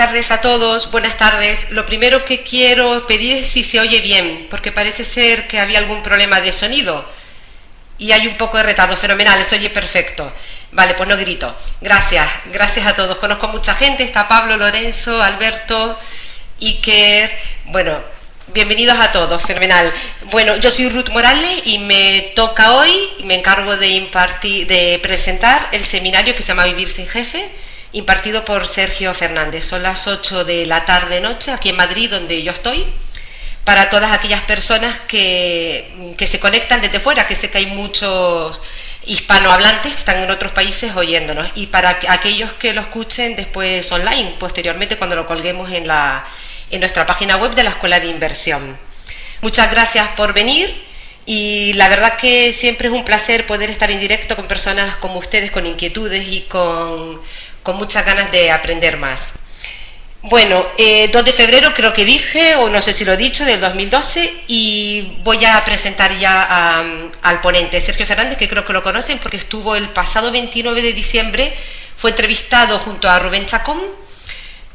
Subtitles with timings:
[0.00, 1.70] tardes a todos, buenas tardes.
[1.72, 5.78] Lo primero que quiero pedir es si se oye bien, porque parece ser que había
[5.78, 7.04] algún problema de sonido
[7.98, 8.96] y hay un poco de retardo.
[8.96, 10.32] Fenomenal, se oye perfecto.
[10.72, 11.54] Vale, pues no grito.
[11.82, 13.18] Gracias, gracias a todos.
[13.18, 16.00] Conozco mucha gente, está Pablo, Lorenzo, Alberto,
[16.62, 17.30] Iker.
[17.66, 17.98] Bueno,
[18.54, 19.92] bienvenidos a todos, fenomenal.
[20.30, 25.68] Bueno, yo soy Ruth Morales y me toca hoy, me encargo de impartir, de presentar
[25.72, 27.50] el seminario que se llama Vivir sin Jefe
[27.92, 29.64] impartido por Sergio Fernández.
[29.64, 32.86] Son las 8 de la tarde-noche aquí en Madrid, donde yo estoy,
[33.64, 38.60] para todas aquellas personas que, que, se conectan desde fuera, que sé que hay muchos
[39.06, 44.34] hispanohablantes que están en otros países oyéndonos, y para aquellos que lo escuchen después online,
[44.38, 46.24] posteriormente cuando lo colguemos en, la,
[46.70, 48.78] en nuestra página web de la Escuela de Inversión.
[49.40, 50.90] Muchas gracias por venir.
[51.26, 55.18] Y la verdad que siempre es un placer poder estar en directo con personas como
[55.18, 57.20] ustedes, con inquietudes y con,
[57.62, 59.34] con muchas ganas de aprender más.
[60.22, 63.46] Bueno, eh, 2 de febrero creo que dije, o no sé si lo he dicho,
[63.46, 66.78] del 2012, y voy a presentar ya
[67.22, 70.92] al ponente, Sergio Fernández, que creo que lo conocen porque estuvo el pasado 29 de
[70.92, 71.56] diciembre,
[71.96, 73.80] fue entrevistado junto a Rubén Chacón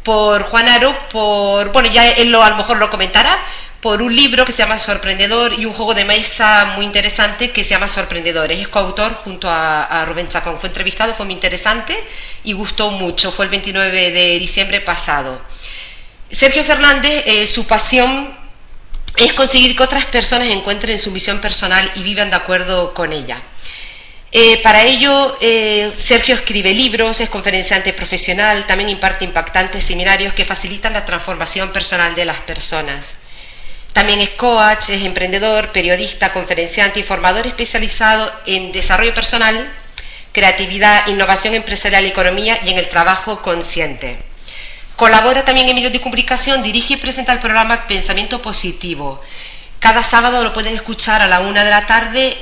[0.02, 3.40] por Juan Aro, por, bueno, ya él lo, a lo mejor lo comentará,
[3.86, 7.64] por un libro que se llama Sorprendedor y un juego de mesa muy interesante que
[7.64, 8.58] se llama Sorprendedores.
[8.58, 10.58] Es coautor junto a, Rubén Chacón.
[10.58, 11.96] Fue entrevistado, fue muy interesante
[12.44, 13.32] y gustó mucho.
[13.32, 15.40] Fue el 29 de diciembre pasado.
[16.32, 18.36] Sergio Fernández, eh, su pasión
[19.18, 23.44] es conseguir que otras personas encuentren su misión personal y vivan de acuerdo con ella.
[24.32, 30.44] Eh, para ello, eh, Sergio escribe libros, es conferenciante profesional, también imparte impactantes seminarios que
[30.44, 33.18] facilitan la transformación personal de las personas.
[33.96, 39.72] También es coach, es emprendedor, periodista, conferenciante y formador especializado en desarrollo personal,
[40.34, 44.18] creatividad, innovación empresarial y economía y en el trabajo consciente.
[44.98, 49.22] Colabora también en medios de comunicación, dirige y presenta el programa Pensamiento Positivo.
[49.80, 52.40] Cada sábado lo pueden escuchar a la una de la tarde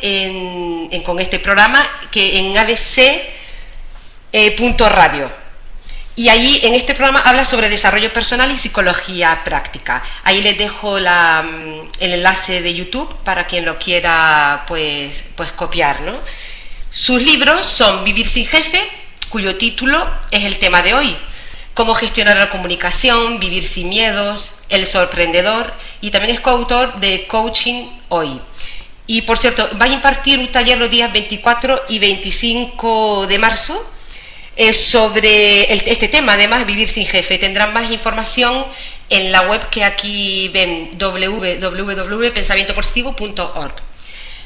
[1.05, 3.27] con este programa que en abc.radio.
[4.31, 5.42] Eh,
[6.15, 10.03] y ahí en este programa habla sobre desarrollo personal y psicología práctica.
[10.23, 16.01] Ahí les dejo mm, el enlace de YouTube para quien lo quiera pues, pues copiar.
[16.01, 16.13] ¿no?
[16.91, 18.87] Sus libros son Vivir sin jefe,
[19.29, 21.17] cuyo título es el tema de hoy.
[21.73, 27.87] Cómo gestionar la comunicación, vivir sin miedos, El sorprendedor y también es coautor de Coaching
[28.09, 28.39] Hoy.
[29.07, 33.89] Y por cierto, va a impartir un taller los días 24 y 25 de marzo
[34.73, 37.37] sobre este tema, además, vivir sin jefe.
[37.37, 38.65] Tendrán más información
[39.09, 43.73] en la web que aquí ven, www.pensamientopositivo.org.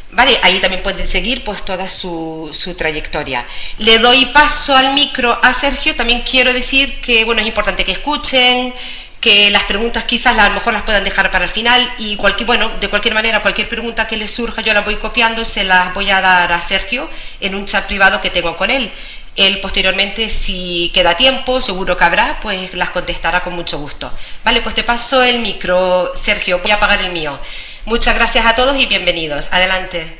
[0.09, 3.45] Vale, ahí también pueden seguir pues toda su, su, trayectoria.
[3.77, 5.95] Le doy paso al micro a Sergio.
[5.95, 8.73] También quiero decir que bueno es importante que escuchen,
[9.19, 12.69] que las preguntas quizás a lo mejor las puedan dejar para el final y bueno
[12.79, 16.11] de cualquier manera cualquier pregunta que les surja yo la voy copiando se las voy
[16.11, 17.09] a dar a Sergio
[17.41, 18.91] en un chat privado que tengo con él.
[19.37, 24.11] Él posteriormente, si queda tiempo, seguro que habrá, pues las contestará con mucho gusto.
[24.43, 27.39] Vale, pues te paso el micro, Sergio, voy a apagar el mío.
[27.85, 29.47] Muchas gracias a todos y bienvenidos.
[29.51, 30.17] Adelante.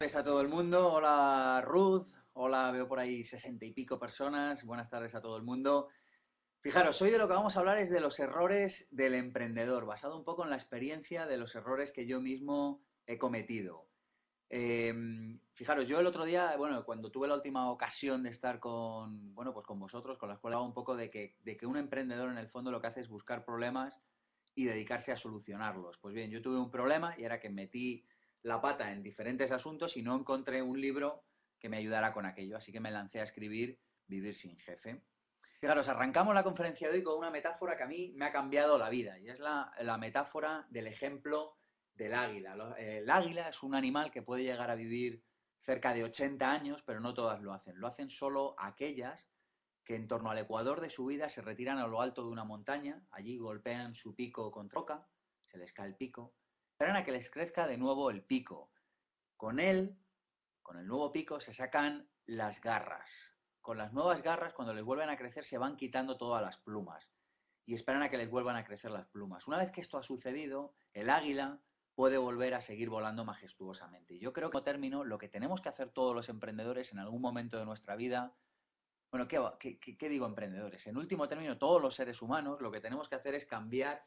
[0.00, 4.88] A todo el mundo, hola Ruth, hola, veo por ahí sesenta y pico personas, buenas
[4.88, 5.88] tardes a todo el mundo.
[6.60, 10.16] Fijaros, hoy de lo que vamos a hablar es de los errores del emprendedor, basado
[10.16, 13.91] un poco en la experiencia de los errores que yo mismo he cometido.
[14.54, 19.34] Em, fijaros, yo el otro día, bueno, cuando tuve la última ocasión de estar con,
[19.34, 22.30] bueno, pues con vosotros, con la escuela, un poco de que, de que un emprendedor
[22.30, 23.98] en el fondo lo que hace es buscar problemas
[24.54, 25.96] y dedicarse a solucionarlos.
[25.96, 28.04] Pues bien, yo tuve un problema y era que metí
[28.42, 31.24] la pata en diferentes asuntos y no encontré un libro
[31.58, 35.00] que me ayudara con aquello, así que me lancé a escribir Vivir sin jefe.
[35.60, 38.76] Fijaros, arrancamos la conferencia de hoy con una metáfora que a mí me ha cambiado
[38.76, 41.56] la vida y es la, la metáfora del ejemplo
[41.94, 42.74] del águila.
[42.78, 45.22] El águila es un animal que puede llegar a vivir
[45.60, 47.78] cerca de 80 años, pero no todas lo hacen.
[47.78, 49.28] Lo hacen solo aquellas
[49.84, 52.44] que en torno al ecuador de su vida se retiran a lo alto de una
[52.44, 55.08] montaña, allí golpean su pico contra roca,
[55.46, 56.34] se les cae el pico,
[56.70, 58.70] esperan a que les crezca de nuevo el pico.
[59.36, 59.98] Con él,
[60.62, 63.36] con el nuevo pico, se sacan las garras.
[63.60, 67.08] Con las nuevas garras, cuando les vuelven a crecer, se van quitando todas las plumas
[67.64, 69.46] y esperan a que les vuelvan a crecer las plumas.
[69.46, 71.60] Una vez que esto ha sucedido, el águila
[71.94, 74.18] puede volver a seguir volando majestuosamente.
[74.18, 77.20] Yo creo que como término, lo que tenemos que hacer todos los emprendedores en algún
[77.20, 78.34] momento de nuestra vida,
[79.10, 80.86] bueno, ¿qué, qué, digo emprendedores?
[80.86, 84.06] En último término, todos los seres humanos, lo que tenemos que hacer es cambiar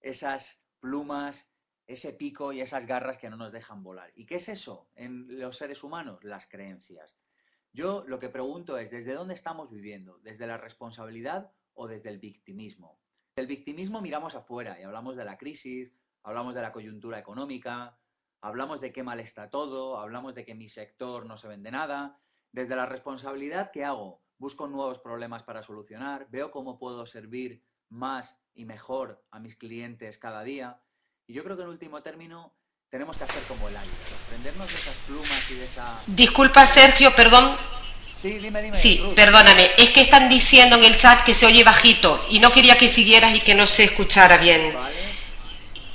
[0.00, 1.52] esas plumas,
[1.86, 4.10] ese pico y esas garras que no nos dejan volar.
[4.16, 6.24] ¿Y qué es eso en los seres humanos?
[6.24, 7.16] Las creencias.
[7.72, 10.18] Yo lo que pregunto es, ¿desde dónde estamos viviendo?
[10.18, 13.00] ¿Desde la responsabilidad o desde el victimismo?
[13.36, 17.98] Del victimismo miramos afuera y hablamos de la crisis, hablamos de la coyuntura económica,
[18.40, 22.18] hablamos de qué mal está todo, hablamos de que mi sector no se vende nada.
[22.52, 24.22] Desde la responsabilidad, ¿qué hago?
[24.38, 30.18] Busco nuevos problemas para solucionar, veo cómo puedo servir más y mejor a mis clientes
[30.18, 30.80] cada día.
[31.26, 32.54] Y yo creo que en último término
[32.88, 33.92] tenemos que hacer como el aire,
[34.28, 36.00] prendernos de esas plumas y de esa...
[36.06, 37.56] Disculpa Sergio, perdón.
[38.14, 38.76] Sí, dime, dime.
[38.76, 39.70] Sí, perdóname.
[39.78, 42.88] Es que están diciendo en el chat que se oye bajito y no quería que
[42.88, 44.74] siguieras y que no se escuchara bien.
[44.74, 44.89] Vale.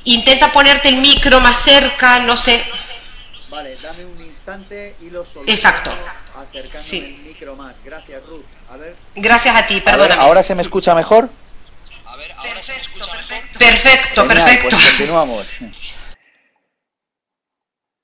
[0.05, 2.63] Intenta ponerte el micro más cerca, no sé.
[3.49, 5.91] Vale, dame un instante y lo soluciono Exacto.
[6.35, 7.17] acercándome Sí.
[7.19, 7.75] el micro más.
[7.83, 8.43] Gracias, Ruth.
[8.69, 8.95] A ver.
[9.15, 10.21] Gracias a ti, A ver, perdóname.
[10.21, 11.29] ¿Ahora se me escucha mejor?
[12.41, 13.59] Perfecto, perfecto.
[13.59, 14.69] Perfecto, Genial, perfecto.
[14.69, 15.53] Pues continuamos.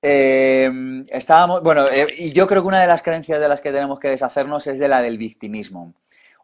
[0.04, 0.72] Eh,
[1.12, 4.00] estábamos, bueno, eh, y yo creo que una de las creencias de las que tenemos
[4.00, 5.94] que deshacernos es de la del victimismo.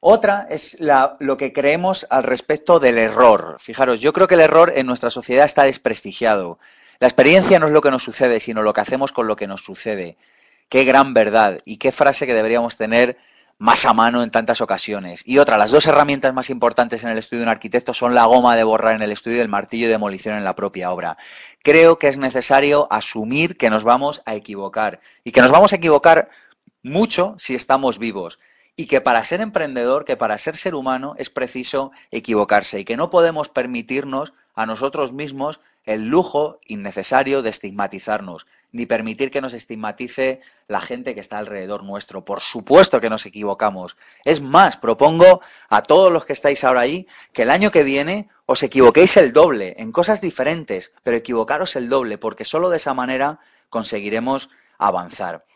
[0.09, 3.57] Otra es la- lo que creemos al respecto del error.
[3.59, 6.59] Fijaros, yo creo que el error en nuestra sociedad está desprestigiado.
[7.01, 9.47] La experiencia no es lo que nos sucede, sino lo que hacemos con lo que
[9.47, 10.15] nos sucede.
[10.69, 13.17] Qué gran verdad y qué frase que deberíamos tener
[13.57, 15.23] más a mano en tantas ocasiones.
[15.25, 18.23] Y otra, las dos herramientas más importantes en el estudio de un arquitecto son la
[18.23, 21.17] goma de borrar en el estudio y el martillo de demolición en la propia obra.
[21.63, 25.75] Creo que es necesario asumir que nos vamos a equivocar y que nos vamos a
[25.75, 26.29] equivocar
[26.81, 28.39] mucho si estamos vivos.
[28.77, 32.95] Y que para ser emprendedor, que para ser ser humano es preciso equivocarse y que
[32.95, 39.53] no podemos permitirnos a nosotros mismos el lujo innecesario de estigmatizarnos, ni permitir que nos
[39.53, 42.23] estigmatice la gente que está alrededor nuestro.
[42.23, 43.97] Por supuesto que nos equivocamos.
[44.25, 48.29] Es más, propongo a todos los que estáis ahora ahí que el año que viene
[48.45, 52.93] os equivoquéis el doble, en cosas diferentes, pero equivocaros el doble, porque solo de esa
[52.93, 53.39] manera
[53.69, 55.46] conseguiremos avanzar.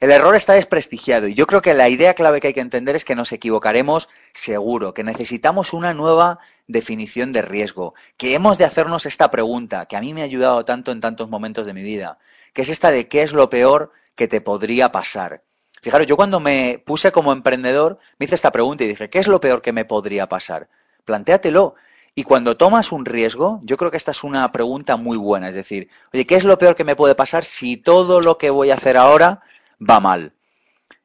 [0.00, 2.94] El error está desprestigiado y yo creo que la idea clave que hay que entender
[2.94, 8.64] es que nos equivocaremos seguro, que necesitamos una nueva definición de riesgo, que hemos de
[8.64, 11.82] hacernos esta pregunta, que a mí me ha ayudado tanto en tantos momentos de mi
[11.82, 12.18] vida,
[12.52, 15.42] que es esta de qué es lo peor que te podría pasar.
[15.82, 19.26] Fijaros, yo cuando me puse como emprendedor me hice esta pregunta y dije, ¿qué es
[19.26, 20.68] lo peor que me podría pasar?
[21.04, 21.74] Plantéatelo.
[22.14, 25.54] Y cuando tomas un riesgo, yo creo que esta es una pregunta muy buena, es
[25.56, 28.70] decir, oye, ¿qué es lo peor que me puede pasar si todo lo que voy
[28.70, 29.42] a hacer ahora
[29.78, 30.32] va mal?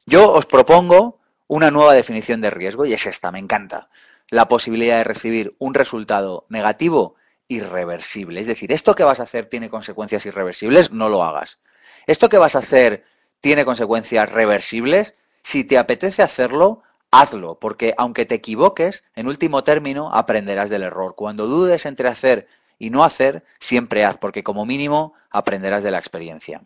[0.06, 3.90] Yo os propongo una nueva definición de riesgo y es esta, me encanta.
[4.28, 7.16] La posibilidad de recibir un resultado negativo
[7.48, 8.40] irreversible.
[8.40, 11.58] Es decir, esto que vas a hacer tiene consecuencias irreversibles, no lo hagas.
[12.06, 13.04] Esto que vas a hacer
[13.40, 20.14] tiene consecuencias reversibles, si te apetece hacerlo, hazlo, porque aunque te equivoques, en último término
[20.14, 21.14] aprenderás del error.
[21.14, 22.48] Cuando dudes entre hacer
[22.78, 26.62] y no hacer, siempre haz, porque como mínimo aprenderás de la experiencia.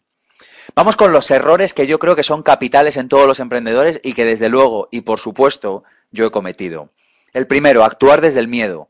[0.75, 4.13] Vamos con los errores que yo creo que son capitales en todos los emprendedores y
[4.13, 6.91] que desde luego y por supuesto yo he cometido.
[7.33, 8.89] El primero, actuar desde el miedo.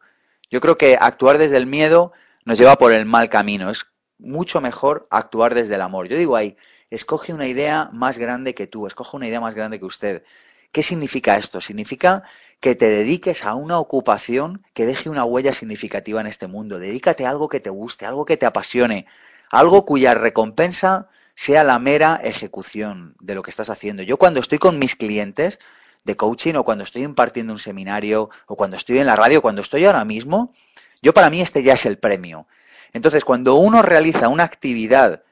[0.50, 2.12] Yo creo que actuar desde el miedo
[2.44, 3.70] nos lleva por el mal camino.
[3.70, 3.86] Es
[4.18, 6.08] mucho mejor actuar desde el amor.
[6.08, 6.56] Yo digo ahí,
[6.90, 10.24] escoge una idea más grande que tú, escoge una idea más grande que usted.
[10.72, 11.60] ¿Qué significa esto?
[11.60, 12.22] Significa
[12.60, 16.78] que te dediques a una ocupación que deje una huella significativa en este mundo.
[16.78, 19.06] Dedícate a algo que te guste, algo que te apasione,
[19.50, 21.08] algo cuya recompensa
[21.38, 24.02] sea la mera ejecución de lo que estás haciendo.
[24.02, 25.60] Yo cuando estoy con mis clientes
[26.02, 29.62] de coaching o cuando estoy impartiendo un seminario o cuando estoy en la radio, cuando
[29.62, 30.52] estoy ahora mismo,
[31.00, 32.48] yo para mí este ya es el premio.
[32.92, 35.22] Entonces, cuando uno realiza una actividad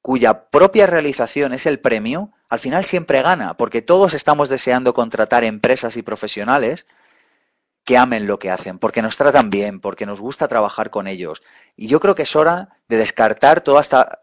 [0.00, 5.44] cuya propia realización es el premio, al final siempre gana, porque todos estamos deseando contratar
[5.44, 6.86] empresas y profesionales
[7.84, 11.42] que amen lo que hacen, porque nos tratan bien, porque nos gusta trabajar con ellos.
[11.76, 14.22] Y yo creo que es hora de descartar toda esta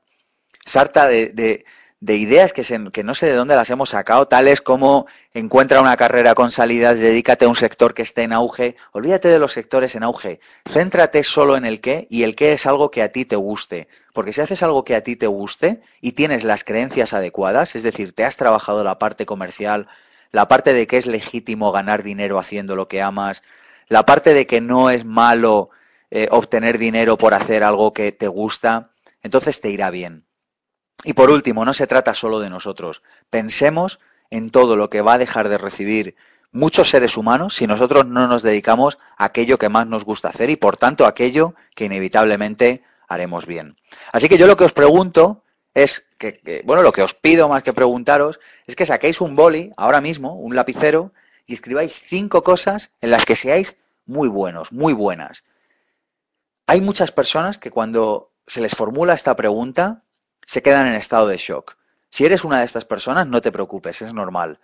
[0.67, 1.65] sarta de, de,
[1.99, 5.81] de ideas que, se, que, no sé de dónde las hemos sacado, tales como encuentra
[5.81, 9.53] una carrera con salidas, dedícate a un sector que esté en auge, olvídate de los
[9.53, 13.11] sectores en auge, céntrate solo en el qué y el qué es algo que a
[13.11, 16.63] ti te guste, porque si haces algo que a ti te guste y tienes las
[16.63, 19.87] creencias adecuadas, es decir, te has trabajado la parte comercial,
[20.31, 23.41] la parte de que es legítimo ganar dinero haciendo lo que amas,
[23.87, 25.71] la parte de que no es malo
[26.11, 28.91] eh, obtener dinero por hacer algo que te gusta,
[29.23, 30.26] entonces te irá bien.
[31.03, 33.01] Y por último, no se trata solo de nosotros.
[33.29, 33.99] Pensemos
[34.29, 36.15] en todo lo que va a dejar de recibir
[36.51, 40.49] muchos seres humanos si nosotros no nos dedicamos a aquello que más nos gusta hacer
[40.49, 43.75] y por tanto aquello que inevitablemente haremos bien.
[44.11, 47.47] Así que yo lo que os pregunto es que, que, bueno, lo que os pido
[47.47, 51.13] más que preguntaros es que saquéis un boli ahora mismo, un lapicero,
[51.45, 55.43] y escribáis cinco cosas en las que seáis muy buenos, muy buenas.
[56.65, 60.03] Hay muchas personas que cuando se les formula esta pregunta
[60.47, 61.75] se quedan en estado de shock.
[62.09, 64.59] Si eres una de estas personas, no te preocupes, es normal.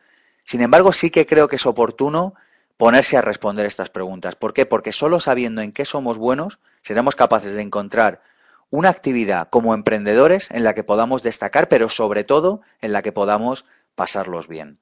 [0.46, 2.34] Sin embargo, sí que creo que es oportuno
[2.78, 4.36] ponerse a responder estas preguntas.
[4.36, 4.66] ¿Por qué?
[4.66, 8.22] Porque solo sabiendo en qué somos buenos, seremos capaces de encontrar
[8.70, 13.12] una actividad como emprendedores en la que podamos destacar, pero sobre todo en la que
[13.12, 14.80] podamos pasarlos bien.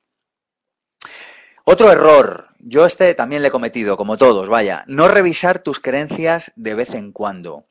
[1.66, 6.52] Otro error, yo este también le he cometido, como todos, vaya, no revisar tus creencias
[6.56, 7.66] de vez en cuando.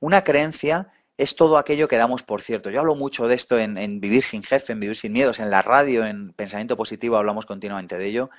[0.00, 2.70] Una creencia es todo aquello que damos por cierto.
[2.70, 5.62] Yo hablo mucho de esto en, Vivir sin jefe, en Vivir sin miedos, en la
[5.62, 8.30] radio, en Pensamiento Positivo, hablamos continuamente de ello.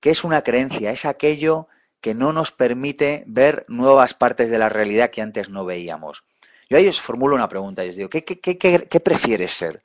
[0.00, 0.90] ¿Qué es una creencia?
[0.90, 1.68] Es aquello
[2.00, 6.24] que no nos permite ver nuevas partes de la realidad que antes no veíamos.
[6.68, 9.82] Yo ahí os formulo una pregunta y os digo, ¿qué, qué, qué, qué prefieres ser?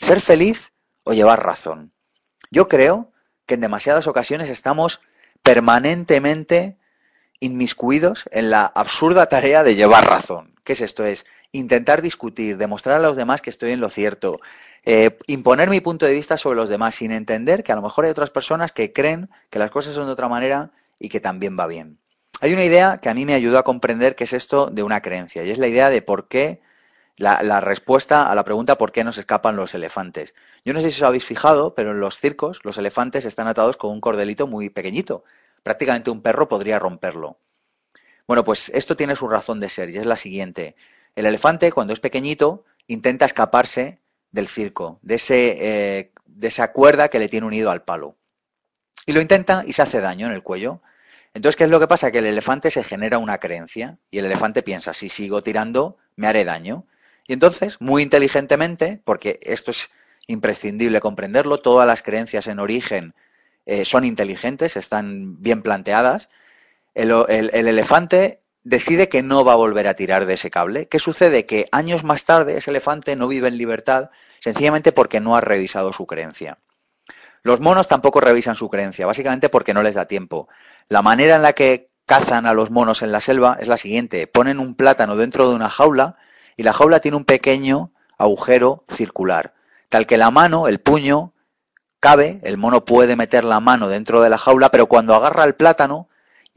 [0.00, 0.72] ¿Ser feliz
[1.04, 1.92] o llevar razón?
[2.50, 3.12] Yo creo
[3.46, 5.00] que en demasiadas ocasiones estamos
[5.42, 6.78] permanentemente
[7.40, 10.57] inmiscuidos en la absurda tarea de llevar razón.
[10.68, 11.06] ¿Qué es esto?
[11.06, 14.38] Es intentar discutir, demostrar a los demás que estoy en lo cierto,
[14.84, 18.04] eh, imponer mi punto de vista sobre los demás sin entender que a lo mejor
[18.04, 21.58] hay otras personas que creen que las cosas son de otra manera y que también
[21.58, 22.00] va bien.
[22.42, 25.00] Hay una idea que a mí me ayudó a comprender qué es esto de una
[25.00, 26.60] creencia y es la idea de por qué
[27.16, 30.34] la, respuesta a la pregunta por qué nos escapan los elefantes.
[30.66, 33.78] Yo no sé si os habéis fijado, pero en los circos los elefantes están atados
[33.78, 35.24] con un cordelito muy pequeñito.
[35.62, 37.38] Prácticamente un perro podría romperlo.
[38.28, 40.76] Bueno, pues esto tiene su razón de ser y es la siguiente.
[41.16, 47.08] El elefante, cuando es pequeñito, intenta escaparse del circo, de, ese, eh, de esa cuerda
[47.08, 48.16] que le tiene unido al palo.
[49.06, 50.82] Y lo intenta y se hace daño en el cuello.
[51.32, 52.10] Entonces, ¿qué es lo que pasa?
[52.10, 56.26] Que el elefante se genera una creencia y el elefante piensa, si sigo tirando, me
[56.26, 56.84] haré daño.
[57.26, 59.90] Y entonces, muy inteligentemente, porque esto es
[60.26, 63.14] imprescindible comprenderlo, todas las creencias en origen
[63.64, 66.28] eh, son inteligentes, están bien planteadas,
[66.98, 70.88] el, el, elefante decide que no va a volver a tirar de ese cable.
[70.88, 71.46] ¿Qué sucede?
[71.46, 75.92] Que años más tarde ese elefante no vive en libertad sencillamente porque no ha revisado
[75.92, 76.58] su creencia.
[77.42, 80.48] Los monos tampoco revisan su creencia, básicamente porque no les da tiempo.
[80.88, 84.26] La manera en la que cazan a los monos en la selva es la siguiente.
[84.26, 86.16] Ponen un plátano dentro de una jaula
[86.56, 89.54] y la jaula tiene un pequeño agujero circular,
[89.88, 91.32] tal que la mano, el puño,
[92.00, 95.54] cabe, el mono puede meter la mano dentro de la jaula, pero cuando agarra el
[95.54, 96.08] plátano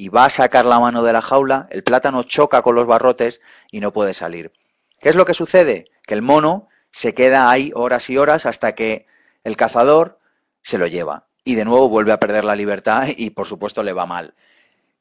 [0.02, 3.40] y va a sacar la mano de la jaula, el plátano choca con los barrotes
[3.70, 4.52] y no puede salir.
[5.00, 5.92] ¿Qué es lo que sucede?
[6.08, 9.06] Que el mono se queda ahí horas y horas hasta que
[9.44, 10.18] el cazador
[10.64, 13.94] se lo lleva y de nuevo vuelve a perder la libertad y por supuesto le
[13.94, 14.34] va mal.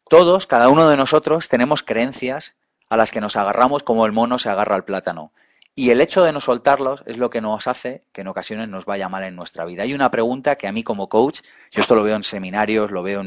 [0.07, 2.55] Todos, cada uno de nosotros, tenemos creencias
[2.91, 5.33] a las que nos agarramos como el mono se agarra al plátano.
[5.81, 8.85] Y el hecho de no soltarlos es lo que nos hace que en ocasiones nos
[8.85, 9.85] vaya mal en nuestra vida.
[9.85, 13.03] Hay una pregunta que a mí como coach, yo esto lo veo en seminarios, lo
[13.03, 13.23] veo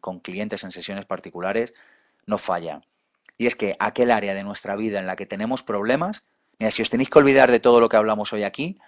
[0.00, 1.74] con clientes en sesiones particulares,
[2.24, 2.80] no falla.
[3.36, 6.24] Y es que aquel área de nuestra vida en la que tenemos problemas,
[6.58, 8.78] mira, si os tenéis que olvidar de todo lo que hablamos hoy aquí,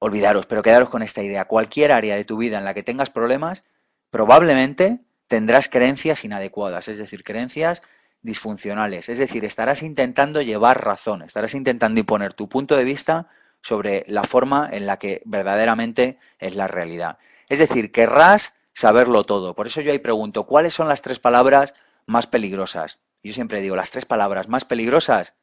[0.00, 1.44] olvidaros, pero quedaros con esta idea.
[1.44, 3.62] Cualquier área de tu vida en la que tengas problemas,
[4.10, 7.82] probablemente tendrás creencias inadecuadas, es decir, creencias
[8.22, 9.08] disfuncionales.
[9.08, 13.28] Es decir, estarás intentando llevar razón, estarás intentando imponer tu punto de vista
[13.60, 17.18] sobre la forma en la que verdaderamente es la realidad.
[17.48, 19.54] Es decir, querrás saberlo todo.
[19.54, 21.74] Por eso yo ahí pregunto, ¿cuáles son las tres palabras
[22.06, 22.98] más peligrosas?
[23.22, 25.34] Yo siempre digo, las tres palabras más peligrosas,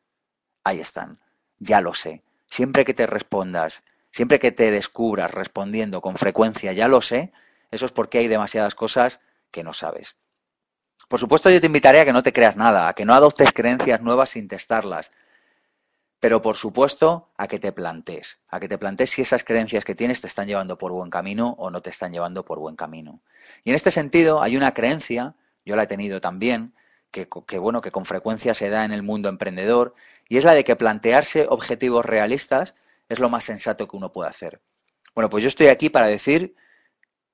[0.63, 1.19] ahí están,
[1.59, 2.23] ya lo sé.
[2.47, 7.31] Siempre que te respondas, siempre que te descubras respondiendo con frecuencia, ya lo sé,
[7.71, 9.21] eso es porque hay demasiadas cosas
[9.51, 10.15] que no sabes.
[11.09, 13.51] Por supuesto, yo te invitaré a que no te creas nada, a que no adoptes
[13.51, 15.11] creencias nuevas sin testarlas.
[16.19, 19.95] Pero por supuesto, a que te plantees, a que te plantees si esas creencias que
[19.95, 23.21] tienes te están llevando por buen camino o no te están llevando por buen camino.
[23.63, 25.33] Y en este sentido, hay una creencia,
[25.65, 26.75] yo la he tenido también,
[27.09, 29.95] que, que, bueno, que con frecuencia se da en el mundo emprendedor,
[30.27, 32.75] y es la de que plantearse objetivos realistas
[33.07, 34.61] es lo más sensato que uno puede hacer.
[35.15, 36.53] Bueno, pues yo estoy aquí para decir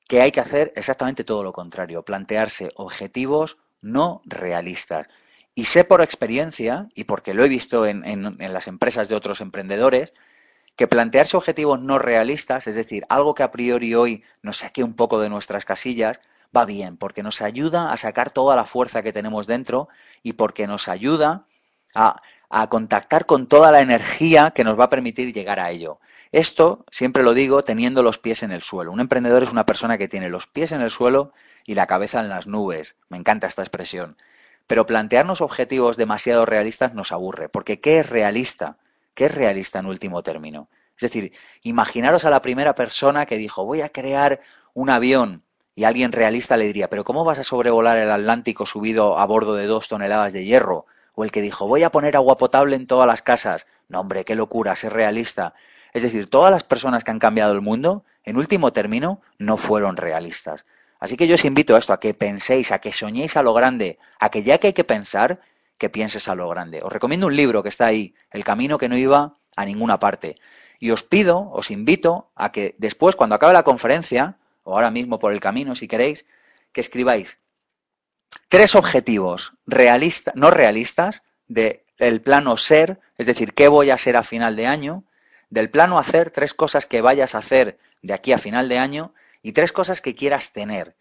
[0.08, 5.08] que hay que hacer exactamente todo lo contrario, plantearse objetivos no realistas.
[5.54, 10.14] Y sé por experiencia, y porque lo he visto en, las empresas de otros emprendedores,
[10.76, 14.94] que plantearse objetivos no realistas, es decir, algo que a priori hoy nos saque un
[14.94, 16.20] poco de nuestras casillas,
[16.56, 19.88] va bien, porque nos ayuda a sacar toda la fuerza que tenemos dentro
[20.24, 21.46] y porque nos ayuda
[21.96, 26.00] a, a contactar con toda la energía que nos va a permitir llegar a ello.
[26.34, 28.92] Esto, siempre lo digo, teniendo los pies en el suelo.
[28.92, 31.32] Un emprendedor es una persona que tiene los pies en el suelo
[31.66, 32.96] y la cabeza en las nubes.
[33.10, 34.18] Me encanta esta expresión.
[34.68, 38.78] Pero plantearnos objetivos demasiado realistas nos aburre, porque ¿qué es realista?
[39.14, 40.70] ¿Qué es realista en último término?
[40.96, 44.42] Es decir, imaginaros a la primera persona que dijo, voy a crear
[44.74, 45.44] un avión,
[45.76, 49.56] y alguien realista le diría, pero ¿cómo vas a sobrevolar el Atlántico subido a bordo
[49.56, 50.86] de dos toneladas de hierro?
[51.16, 53.68] O el que dijo, voy a poner agua potable en todas las casas.
[53.90, 55.54] No, hombre, qué locura, ser realista.
[55.94, 59.98] Es decir, todas las personas que han cambiado el mundo, en último término, no fueron
[59.98, 60.66] realistas.
[61.06, 63.54] Así que yo os invito a esto, a que penséis, a que soñéis a lo
[63.54, 65.40] grande, a que ya que hay que pensar,
[65.78, 66.82] que pienses a lo grande.
[66.82, 70.36] Os recomiendo un libro que está ahí, El camino que no iba a ninguna parte.
[70.80, 75.20] Y os pido, os invito a que después, cuando acabe la conferencia, o ahora mismo
[75.20, 76.26] por el camino, si queréis,
[76.72, 77.38] que escribáis
[78.50, 79.54] tres objetivos
[80.34, 85.04] no realistas, del plano ser, es decir, qué voy a ser a final de año,
[85.52, 89.14] del plano hacer, tres cosas que vayas a hacer de aquí a final de año
[89.46, 90.96] y tres cosas que quieras tener.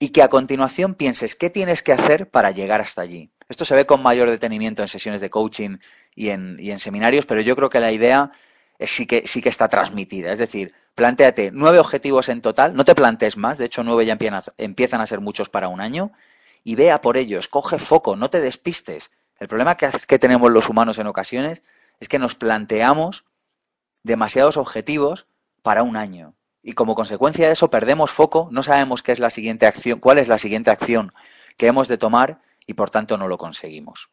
[0.00, 3.30] Y que a continuación pienses qué tienes que hacer para llegar hasta allí.
[3.48, 5.78] Esto se ve con mayor detenimiento en sesiones de coaching
[6.16, 8.32] y en, seminarios, pero yo creo que la idea
[8.80, 10.32] es, sí, que, sí que está transmitida.
[10.32, 14.18] Es decir, planteate nueve objetivos en total, no te plantees más, de hecho nueve ya
[14.56, 16.10] empiezan a ser muchos para un año,
[16.64, 19.12] y vea por ellos, coge foco, no te despistes.
[19.38, 21.62] El problema que, que tenemos los humanos en ocasiones
[22.00, 23.24] es que nos planteamos
[24.02, 25.28] demasiados objetivos
[25.62, 26.34] para un año.
[26.68, 30.18] Y como consecuencia de eso perdemos foco, no sabemos qué es la siguiente acción, cuál
[30.18, 31.14] es la siguiente acción
[31.56, 34.10] que hemos de tomar y por tanto no lo conseguimos.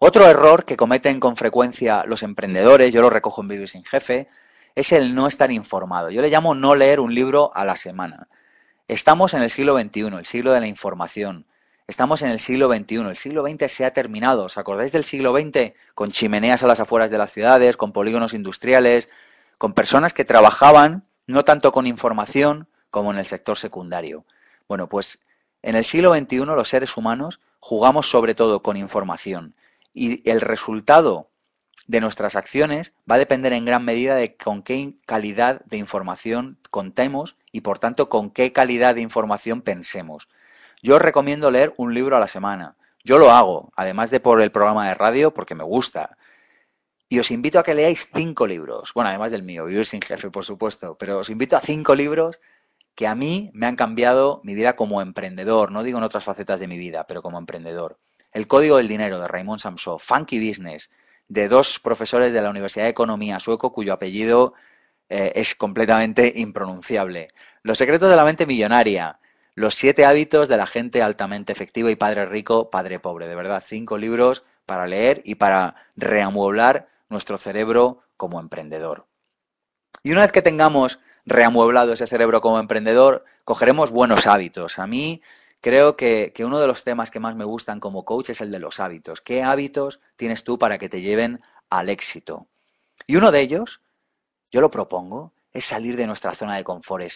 [0.00, 4.26] Otro error que cometen con frecuencia los emprendedores, yo lo recojo en Vivir sin Jefe,
[4.74, 6.10] es el no estar informado.
[6.10, 8.26] Yo le llamo no leer un libro a la semana.
[8.88, 11.46] Estamos en el siglo XXI, el siglo de la información.
[11.86, 14.46] Estamos en el siglo XXI, el siglo XX se ha terminado.
[14.46, 15.74] ¿Os acordáis del siglo XX?
[15.94, 19.08] Con chimeneas a las afueras de las ciudades, con polígonos industriales,
[19.58, 24.24] con personas que trabajaban no tanto con información como en el sector secundario.
[24.68, 25.24] Bueno, pues
[25.62, 29.54] en el siglo XXI los seres humanos jugamos sobre todo con información
[29.92, 31.30] y el resultado
[31.86, 36.58] de nuestras acciones va a depender en gran medida de con qué calidad de información
[36.70, 40.28] contemos y por tanto con qué calidad de información pensemos.
[40.82, 42.76] Yo os recomiendo leer un libro a la semana.
[43.04, 46.16] Yo lo hago, además de por el programa de radio, porque me gusta.
[47.14, 48.90] Y os invito a que leáis cinco libros.
[48.92, 50.98] Bueno, además del mío, Vivir sin jefe, por supuesto.
[50.98, 52.40] Pero os invito a cinco libros
[52.96, 55.70] que a mí me han cambiado mi vida como emprendedor.
[55.70, 58.00] No digo en otras facetas de mi vida, pero como emprendedor.
[58.32, 60.90] El Código del Dinero de Raymond Samson, Funky Business,
[61.28, 64.54] de dos profesores de la Universidad de Economía sueco cuyo apellido
[65.08, 67.28] eh, es completamente impronunciable.
[67.62, 69.20] Los secretos de la mente millonaria,
[69.54, 73.28] los siete hábitos de la gente altamente efectiva y padre rico, padre pobre.
[73.28, 79.06] De verdad, cinco libros para leer y para reamueblar nuestro cerebro como emprendedor.
[80.02, 84.78] Y una vez que tengamos reamueblado ese cerebro como emprendedor, cogeremos buenos hábitos.
[84.78, 85.22] A mí
[85.60, 88.58] creo que, uno de los temas que más me gustan como coach es el de
[88.58, 89.22] los hábitos.
[89.22, 91.40] ¿Qué hábitos tienes tú para que te lleven
[91.70, 92.48] al éxito?
[93.06, 93.80] Y uno de ellos,
[94.50, 97.06] yo lo propongo, es salir de nuestra zona de confort.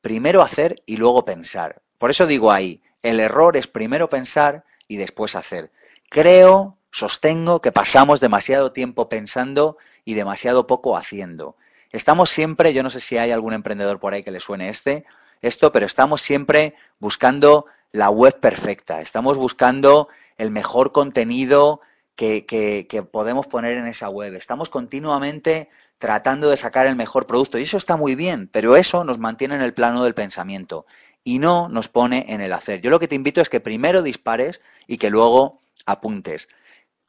[0.00, 1.82] primero hacer y luego pensar.
[1.98, 5.70] Por eso digo ahí, el error es primero pensar y después hacer.
[6.10, 11.56] Creo, sostengo que pasamos demasiado tiempo pensando y demasiado poco haciendo.
[11.90, 15.04] Estamos siempre, yo no sé si hay algún emprendedor por ahí que le suene este,
[15.40, 21.80] esto, pero estamos siempre buscando la web perfecta, estamos buscando el mejor contenido
[22.14, 27.58] que, que, podemos poner en esa web, estamos continuamente tratando de sacar el mejor producto
[27.58, 30.86] y eso está muy bien, pero eso nos mantiene en el plano del pensamiento
[31.24, 32.80] y no nos pone en el hacer.
[32.80, 36.48] Yo lo que te invito es que primero dispares y que luego apuntes.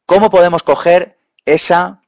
[0.05, 2.01] ¿Cómo podemos coger esa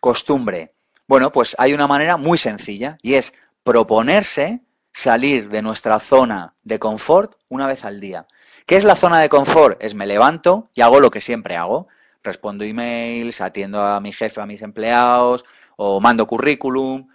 [0.00, 0.74] costumbre?
[1.06, 6.78] Bueno, pues hay una manera muy sencilla y es proponerse salir de nuestra zona de
[6.78, 8.26] confort una vez al día.
[8.66, 9.82] ¿Qué es la zona de confort?
[9.82, 11.88] Es me levanto y hago lo que siempre hago.
[12.22, 17.08] Respondo emails, atiendo a mi jefe, a mis empleados, o mando currículum,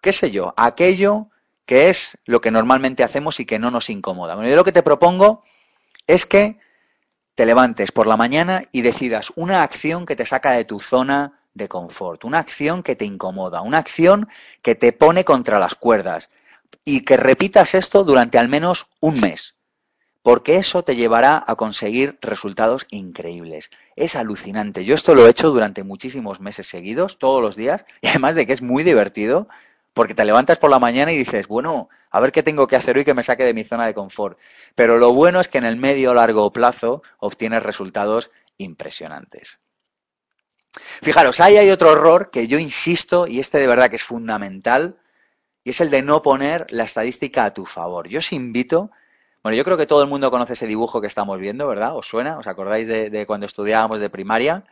[0.00, 1.28] qué sé yo, aquello
[1.64, 4.34] que es lo que normalmente hacemos y que no nos incomoda.
[4.34, 5.42] Bueno, yo lo que te propongo
[6.08, 6.58] es que
[7.34, 11.40] te levantes por la mañana y decidas una acción que te saca de tu zona
[11.54, 14.28] de confort, una acción que te incomoda, una acción
[14.62, 16.30] que te pone contra las cuerdas,
[16.84, 19.56] y que repitas esto durante al menos un mes,
[20.22, 23.70] porque eso te llevará a conseguir resultados increíbles.
[23.96, 24.84] Es alucinante.
[24.84, 28.46] Yo esto lo he hecho durante muchísimos meses seguidos, todos los días, y además de
[28.46, 29.48] que es muy divertido,
[29.94, 32.96] porque te levantas por la mañana y dices, bueno, a ver qué tengo que hacer
[32.96, 34.38] hoy que me saque de mi zona de confort.
[34.74, 39.60] Pero lo bueno es que en el medio o largo plazo obtienes resultados impresionantes.
[41.02, 44.96] Fijaros, ahí hay otro error que yo insisto, y este de verdad que es fundamental,
[45.64, 48.08] y es el de no poner la estadística a tu favor.
[48.08, 48.90] Yo os invito,
[49.42, 51.96] bueno, yo creo que todo el mundo conoce ese dibujo que estamos viendo, ¿verdad?
[51.96, 52.38] ¿Os suena?
[52.38, 54.64] ¿Os acordáis de, cuando estudiábamos de primaria?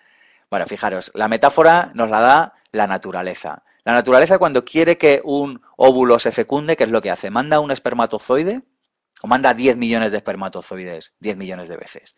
[0.49, 3.63] Bueno, fijaros, la metáfora nos la da la naturaleza.
[3.85, 7.31] La naturaleza cuando quiere que un óvulo se fecunde, ¿qué es lo que hace?
[7.31, 8.63] Manda un espermatozoide
[9.23, 12.17] o manda 10 millones de espermatozoides 10 millones de veces.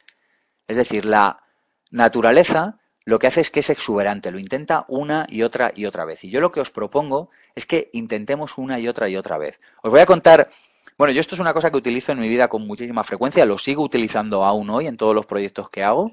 [0.67, 1.43] Es decir, la
[1.91, 6.05] naturaleza lo que hace es que es exuberante, lo intenta una y otra y otra
[6.05, 6.23] vez.
[6.25, 9.61] Y yo lo que os propongo es que intentemos una y otra y otra vez.
[9.83, 10.51] Os voy a contar,
[10.97, 13.59] bueno, yo esto es una cosa que utilizo en mi vida con muchísima frecuencia, lo
[13.59, 16.13] sigo utilizando aún hoy en todos los proyectos que hago,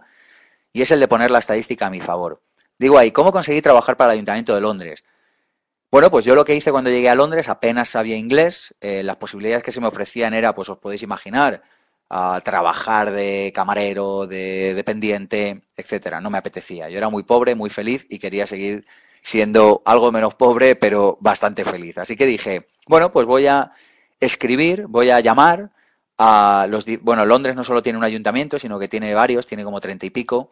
[0.73, 2.41] y es el de poner la estadística a mi favor.
[2.79, 5.03] Digo ahí, ¿cómo conseguí trabajar para el Ayuntamiento de Londres?
[5.91, 9.15] Bueno, pues yo lo que hice cuando llegué a Londres, apenas sabía inglés, eh, las
[9.17, 11.63] posibilidades que se me ofrecían era, pues os podéis imaginar,
[12.09, 16.21] a trabajar de camarero, de dependiente, etcétera.
[16.21, 16.89] No me apetecía.
[16.89, 18.85] Yo era muy pobre, muy feliz y quería seguir
[19.21, 21.97] siendo algo menos pobre, pero bastante feliz.
[21.97, 23.71] Así que dije, bueno, pues voy a
[24.19, 25.71] escribir, voy a llamar
[26.17, 26.85] a los...
[27.01, 30.09] Bueno, Londres no solo tiene un ayuntamiento, sino que tiene varios, tiene como treinta y
[30.09, 30.49] pico,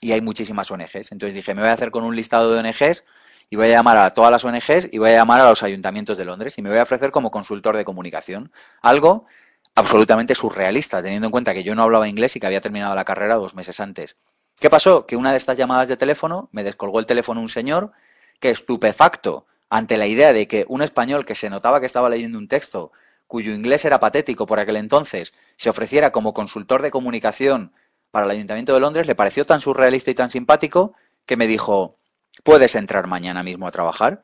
[0.00, 1.12] y hay muchísimas ONGs.
[1.12, 3.04] Entonces dije, me voy a hacer con un listado de ONGs
[3.48, 6.18] y voy a llamar a todas las ONGs y voy a llamar a los ayuntamientos
[6.18, 8.52] de Londres y me voy a ofrecer como consultor de comunicación.
[8.82, 9.26] Algo
[9.74, 13.04] absolutamente surrealista, teniendo en cuenta que yo no hablaba inglés y que había terminado la
[13.04, 14.16] carrera dos meses antes.
[14.58, 15.06] ¿Qué pasó?
[15.06, 17.92] Que una de estas llamadas de teléfono me descolgó el teléfono un señor
[18.40, 22.38] que estupefacto ante la idea de que un español que se notaba que estaba leyendo
[22.38, 22.92] un texto
[23.26, 27.72] cuyo inglés era patético por aquel entonces se ofreciera como consultor de comunicación
[28.10, 30.94] para el Ayuntamiento de Londres le pareció tan surrealista y tan simpático
[31.26, 31.98] que me dijo,
[32.42, 34.22] puedes entrar mañana mismo a trabajar.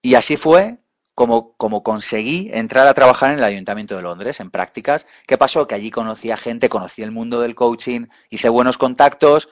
[0.00, 0.78] Y así fue
[1.14, 5.06] como, como conseguí entrar a trabajar en el Ayuntamiento de Londres, en prácticas.
[5.26, 5.66] ¿Qué pasó?
[5.66, 9.48] Que allí conocí a gente, conocí el mundo del coaching, hice buenos contactos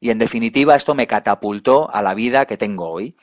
[0.00, 3.16] y en definitiva esto me catapultó a la vida que tengo hoy.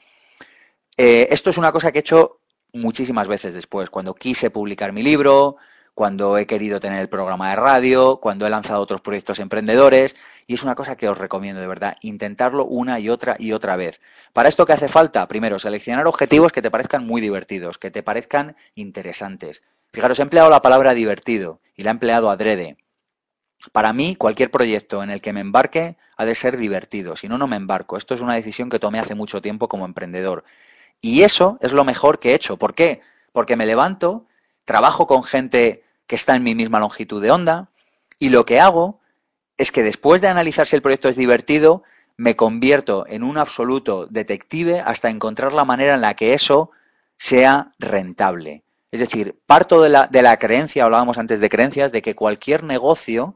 [0.97, 2.39] Eh, esto es una cosa que he hecho
[2.73, 5.57] muchísimas veces después, cuando quise publicar mi libro,
[6.01, 10.15] cuando he querido tener el programa de radio, cuando he lanzado otros proyectos emprendedores.
[10.47, 13.75] Y es una cosa que os recomiendo de verdad, intentarlo una y otra y otra
[13.75, 14.01] vez.
[14.33, 15.27] Para esto, ¿qué hace falta?
[15.27, 19.61] Primero, seleccionar objetivos que te parezcan muy divertidos, que te parezcan interesantes.
[19.91, 22.77] Fijaros, he empleado la palabra divertido y la he empleado adrede.
[23.71, 27.37] Para mí, cualquier proyecto en el que me embarque ha de ser divertido, si no,
[27.37, 27.95] no me embarco.
[27.95, 30.45] Esto es una decisión que tomé hace mucho tiempo como emprendedor.
[30.99, 32.57] Y eso es lo mejor que he hecho.
[32.57, 33.01] ¿Por qué?
[33.31, 34.25] Porque me levanto,
[34.65, 37.69] trabajo con gente que está en mi misma longitud de onda
[38.19, 38.99] y lo que hago
[39.55, 41.83] es que después de analizar si el proyecto es divertido,
[42.17, 46.71] me convierto en un absoluto detective hasta encontrar la manera en la que eso
[47.17, 48.65] sea rentable.
[48.91, 52.65] Es decir, parto de la, de la creencia, hablábamos antes de creencias, de que cualquier
[52.65, 53.35] negocio,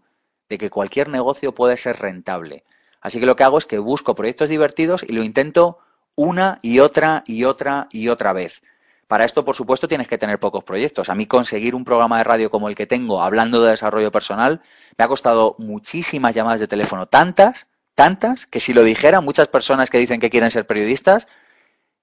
[0.49, 2.65] de que cualquier negocio puede ser rentable.
[2.99, 5.79] Así que lo que hago es que busco proyectos divertidos y lo intento
[6.15, 8.61] una y otra y otra y otra vez.
[9.07, 11.09] Para esto, por supuesto, tienes que tener pocos proyectos.
[11.09, 14.61] A mí conseguir un programa de radio como el que tengo, hablando de desarrollo personal,
[14.97, 19.91] me ha costado muchísimas llamadas de teléfono, tantas, tantas, que si lo dijera, muchas personas
[19.91, 21.27] que dicen que quieren ser periodistas,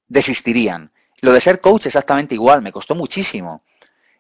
[0.07, 0.93] desistirían.
[1.21, 3.65] Lo de ser coach exactamente igual, me costó muchísimo.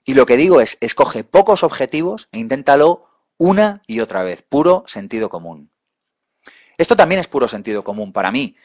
[0.05, 4.83] Y lo que digo es, escoge pocos objetivos e inténtalo una y otra vez, puro
[4.87, 5.71] sentido común.
[6.79, 8.57] Esto también es puro sentido común para mí.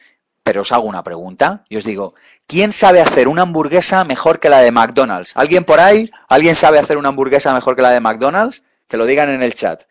[0.48, 2.14] Pero os hago una pregunta y os digo,
[2.46, 5.32] ¿quién sabe hacer una hamburguesa mejor que la de McDonald's?
[5.34, 6.10] ¿Alguien por ahí?
[6.26, 8.62] ¿Alguien sabe hacer una hamburguesa mejor que la de McDonald's?
[8.88, 9.82] Que lo digan en el chat.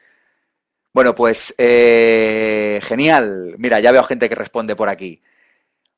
[0.94, 3.54] Bueno, pues eh, genial.
[3.60, 5.22] Mira, ya veo gente que responde por aquí.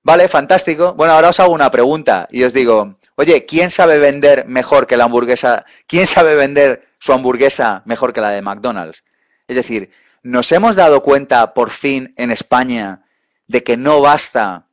[0.03, 0.93] Vale, fantástico.
[0.93, 4.97] Bueno, ahora os hago una pregunta y os digo, oye, ¿quién sabe vender mejor que
[4.97, 5.65] la hamburguesa?
[5.87, 9.05] ¿Quién sabe vender su hamburguesa mejor que la de McDonald's?
[9.47, 9.89] Es decir,
[10.21, 13.03] ¿nos hemos dado cuenta por fin en España
[13.49, 14.67] de que no basta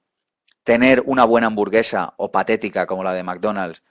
[0.63, 3.83] tener una buena hamburguesa o patética como la de McDonald's,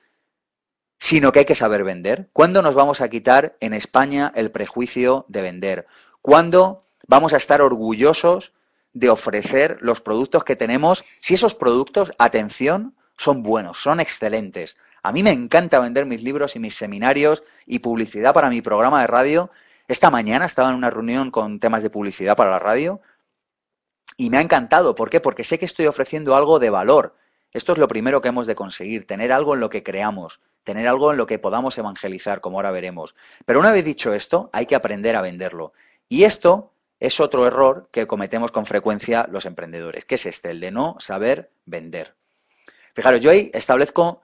[0.99, 2.29] sino que hay que saber vender?
[2.31, 5.87] ¿Cuándo nos vamos a quitar en España el prejuicio de vender?
[6.21, 8.53] ¿Cuándo vamos a estar orgullosos
[8.93, 14.77] de ofrecer los productos que tenemos si esos productos, atención, son buenos, son excelentes?
[15.01, 19.01] A mí me encanta vender mis libros y mis seminarios y publicidad para mi programa
[19.01, 19.49] de radio.
[19.87, 23.01] Esta mañana estaba en una reunión con temas de publicidad para la radio
[24.17, 24.95] y me ha encantado.
[24.95, 25.19] ¿Por qué?
[25.19, 27.15] Porque sé que estoy ofreciendo algo de valor.
[27.53, 30.87] Esto es lo primero que hemos de conseguir, tener algo en lo que creamos, tener
[30.87, 33.15] algo en lo que podamos evangelizar, como ahora veremos.
[33.45, 35.73] Pero una vez dicho esto, hay que aprender a venderlo.
[36.09, 40.59] Y esto es otro error que cometemos con frecuencia los emprendedores, que es este, el
[40.59, 42.15] de no saber vender.
[42.93, 44.21] Fijaros, yo ahí establezco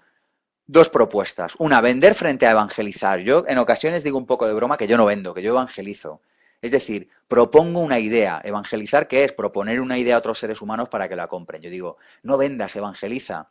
[0.68, 1.56] dos propuestas.
[1.58, 3.20] Una, vender frente a evangelizar.
[3.20, 6.22] Yo en ocasiones digo un poco de broma que yo no vendo, que yo evangelizo.
[6.62, 8.40] Es decir, propongo una idea.
[8.44, 9.34] Evangelizar, ¿qué es?
[9.34, 11.62] Proponer una idea a otros seres humanos para que la compren.
[11.62, 13.50] Yo digo, no vendas, evangeliza.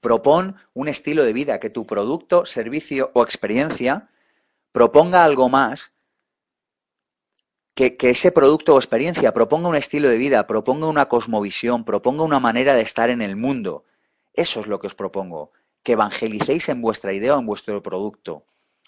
[0.00, 4.08] Propon un estilo de vida, que tu producto, servicio o experiencia
[4.72, 5.92] proponga algo más
[7.74, 12.24] que, que, ese producto o experiencia proponga un estilo de vida, proponga una cosmovisión, proponga
[12.24, 13.84] una manera de estar en el mundo.
[14.32, 18.44] Eso es lo que os propongo, que evangelicéis en vuestra idea o en vuestro producto.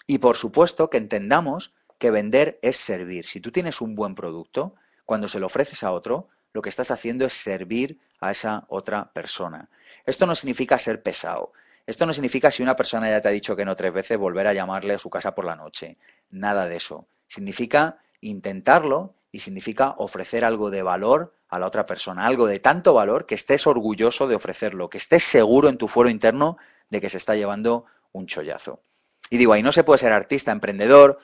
[0.07, 3.27] Y por supuesto que entendamos que vender es servir.
[3.27, 4.73] Si tú tienes un buen producto,
[5.05, 9.11] cuando se lo ofreces a otro, lo que estás haciendo es servir a esa otra
[9.13, 9.69] persona.
[10.05, 11.51] Esto no significa ser pesado.
[11.85, 14.47] Esto no significa si una persona ya te ha dicho que no tres veces volver
[14.47, 15.97] a llamarle a su casa por la noche.
[16.29, 17.07] Nada de eso.
[17.27, 22.93] Significa intentarlo y significa ofrecer algo de valor a la otra persona, algo de tanto
[22.93, 26.57] valor que estés orgulloso de ofrecerlo, que estés seguro en tu fuero interno
[26.89, 28.81] de que se está llevando un chollazo.
[29.29, 31.19] Y digo, ahí no se puede ser artista, emprendedor,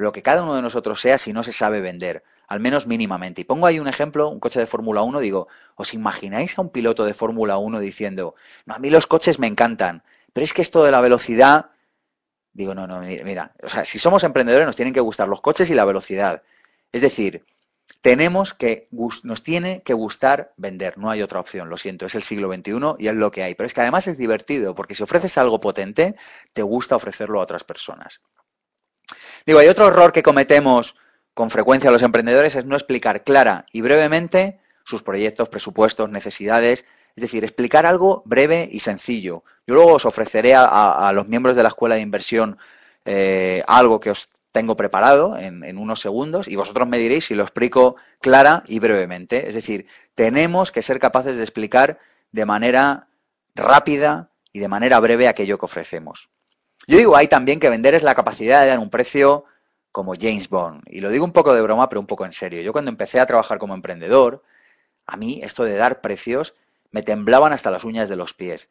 [0.00, 3.42] lo que cada uno de nosotros sea si no se sabe vender, al menos mínimamente.
[3.42, 6.70] Y pongo ahí un ejemplo, un coche de Fórmula 1, digo, ¿os imagináis a un
[6.70, 8.34] piloto de Fórmula 1 diciendo,
[8.66, 11.70] no, a mí los coches me encantan, pero es que esto de la velocidad,
[12.52, 15.70] digo, no, no, mira, o sea, si somos emprendedores nos tienen que gustar los coches
[15.70, 16.42] y la velocidad.
[16.92, 17.44] Es decir,
[18.00, 18.88] tenemos que,
[19.22, 22.96] nos tiene que gustar vender, no hay otra opción, lo siento, es el siglo XXI
[22.98, 23.54] y es lo que hay.
[23.54, 26.14] Pero es que además es divertido, porque si ofreces algo potente,
[26.52, 28.20] te gusta ofrecerlo a otras personas.
[29.46, 30.96] Digo, hay otro error que cometemos
[31.34, 36.84] con frecuencia los emprendedores es no explicar clara y brevemente sus proyectos, presupuestos, necesidades,
[37.16, 39.44] es decir, explicar algo breve y sencillo.
[39.66, 42.58] Yo luego os ofreceré a, los miembros de la escuela de inversión
[43.04, 47.44] eh, algo que os tengo preparado en, unos segundos y vosotros me diréis si lo
[47.44, 49.48] explico clara y brevemente.
[49.48, 51.98] Es decir, tenemos que ser capaces de explicar
[52.32, 53.08] de manera
[53.54, 56.28] rápida y de manera breve aquello que ofrecemos.
[56.86, 59.44] Yo digo hay también que vender es la capacidad de dar un precio
[59.92, 60.82] como James Bond.
[60.86, 62.62] Y lo digo un poco de broma, pero un poco en serio.
[62.62, 64.42] Yo cuando empecé a trabajar como emprendedor,
[65.06, 66.54] a mí esto de dar precios
[66.90, 68.68] me temblaban hasta las uñas de los pies.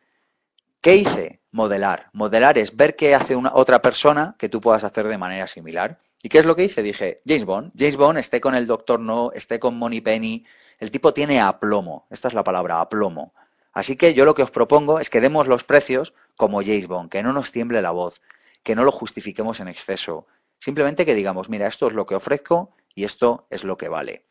[0.82, 1.42] ¿Qué hice?
[1.52, 2.10] Modelar.
[2.14, 6.00] Modelar es ver qué hace una, otra persona que tú puedas hacer de manera similar.
[6.24, 6.84] ¿Y qué es lo que hice?
[6.84, 7.72] Dije, James Bond.
[7.78, 10.46] James Bond esté con el Doctor No, esté con Money Penny.
[10.80, 12.08] El tipo tiene aplomo.
[12.10, 13.34] Esta es la palabra, aplomo.
[13.74, 17.10] Así que yo lo que os propongo es que demos los precios como James Bond,
[17.10, 18.22] que no nos tiemble la voz,
[18.64, 20.26] que no lo justifiquemos en exceso.
[20.58, 24.26] Simplemente que digamos, mira, esto es lo que ofrezco y esto es lo que vale.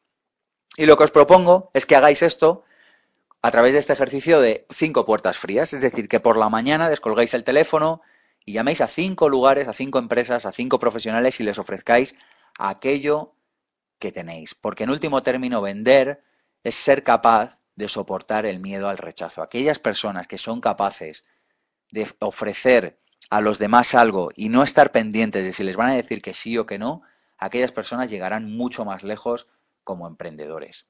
[0.79, 2.64] Y lo que os propongo es que hagáis esto
[3.42, 6.88] a través de este ejercicio de cinco puertas frías, es decir, que por la mañana
[6.88, 8.01] descolgáis el teléfono
[8.42, 12.14] y llaméis a cinco lugares, a cinco empresas, a cinco profesionales y les ofrezcáis
[12.59, 13.35] aquello
[13.99, 14.55] que tenéis.
[14.55, 16.23] Porque en último término, vender
[16.64, 19.42] es ser capaz de soportar el miedo al rechazo.
[19.42, 21.27] Aquellas personas que son capaces
[21.90, 22.98] de ofrecer
[23.31, 26.35] a los demás algo y no estar pendientes de si les van a decir que
[26.35, 27.03] sí o que no,
[27.37, 29.51] aquellas personas llegarán mucho más lejos
[29.85, 30.87] como emprendedores.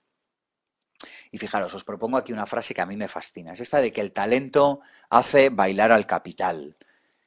[1.30, 3.52] Y fijaros, os propongo aquí una frase que a mí me fascina.
[3.52, 4.80] Es esta de que el talento
[5.10, 6.76] hace bailar al capital.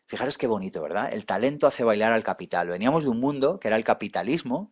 [0.06, 1.14] Fijaros qué bonito, ¿verdad?
[1.14, 2.68] El talento hace bailar al capital.
[2.68, 4.72] Veníamos de un mundo que era el capitalismo.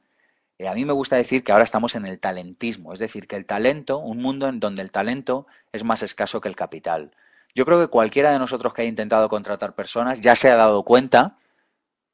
[0.57, 2.91] Y a mí me gusta decir que ahora estamos en el talentismo.
[2.91, 6.49] Es decir, que el talento, un mundo en donde el talento es más escaso que
[6.49, 7.11] el capital.
[7.55, 10.83] Yo creo que cualquiera de nosotros que haya intentado contratar personas ya se ha dado
[10.83, 11.37] cuenta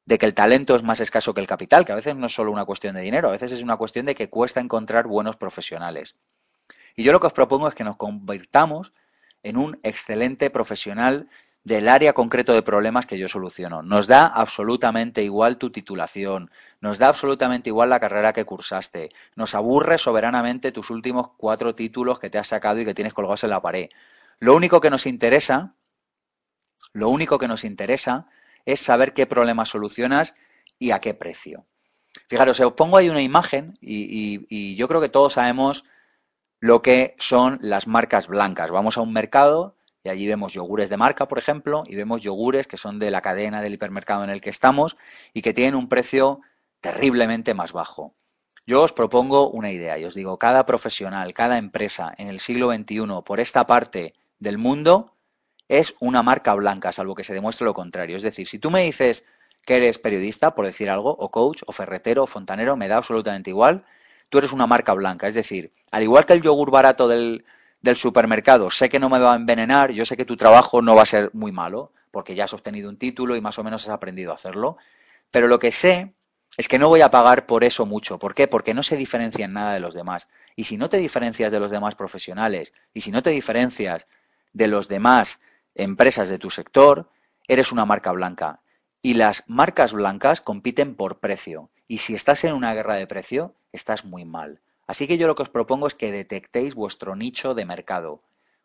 [0.06, 2.34] de que el talento es más escaso que el capital, que a veces no es
[2.34, 5.36] solo una cuestión de dinero, a veces es una cuestión de que cuesta encontrar buenos
[5.36, 6.16] profesionales.
[6.94, 8.92] Y yo lo que os propongo es que nos convirtamos
[9.42, 11.28] en un excelente profesional
[11.64, 13.82] del área concreto de problemas que yo soluciono.
[13.82, 19.56] Nos da absolutamente igual tu titulación, nos da absolutamente igual la carrera que cursaste, nos
[19.56, 23.50] aburre soberanamente tus últimos cuatro títulos que te has sacado y que tienes colgados en
[23.50, 23.88] la pared.
[24.38, 25.74] Lo único que nos interesa,
[26.92, 28.28] lo único que nos interesa
[28.64, 30.34] es saber qué problemas solucionas
[30.78, 31.66] y a qué precio.
[32.28, 35.84] Fijaros, os pongo ahí una imagen y, y yo creo que todos sabemos
[36.60, 38.70] lo que son las marcas blancas.
[38.70, 42.66] Vamos a un mercado y allí vemos yogures de marca, por ejemplo, y vemos yogures
[42.66, 44.96] que son de la cadena del hipermercado en el que estamos
[45.32, 46.40] y que tienen un precio
[46.80, 48.14] terriblemente más bajo.
[48.66, 52.72] Yo os propongo una idea y os digo, cada profesional, cada empresa en el siglo
[52.72, 55.16] XXI por esta parte del mundo
[55.68, 58.16] es una marca blanca, salvo que se demuestre lo contrario.
[58.16, 59.24] Es decir, si tú me dices
[59.64, 63.50] que eres periodista, por decir algo, o coach, o ferretero, o fontanero, me da absolutamente
[63.50, 63.84] igual,
[64.30, 65.26] tú eres una marca blanca.
[65.26, 67.44] Es decir, al igual que el yogur barato del,
[67.80, 70.94] del supermercado, sé que no me va a envenenar, yo sé que tu trabajo no
[70.94, 73.82] va a ser muy malo, porque ya has obtenido un título y más o menos
[73.84, 74.76] has aprendido a hacerlo,
[75.30, 76.14] pero lo que sé
[76.56, 78.18] es que no voy a pagar por eso mucho.
[78.18, 78.46] ¿Por qué?
[78.46, 80.28] Porque no se diferencia en nada de los demás.
[80.54, 84.06] Y si no te diferencias de los demás profesionales, y si no te diferencias
[84.56, 85.38] de los demás
[85.74, 87.10] empresas de tu sector,
[87.46, 88.62] eres una marca blanca.
[89.02, 91.70] Y las marcas blancas compiten por precio.
[91.86, 94.62] Y si estás en una guerra de precio, estás muy mal.
[94.86, 98.22] Así que yo lo que os propongo es que detectéis vuestro nicho de mercado.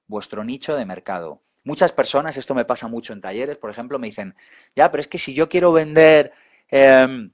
[0.08, 1.42] Vuestro nicho de mercado.
[1.66, 4.36] Muchas personas, esto me pasa mucho en talleres, por ejemplo, me dicen,
[4.76, 6.32] ya, pero es que si yo quiero vender,
[6.70, 7.32] em,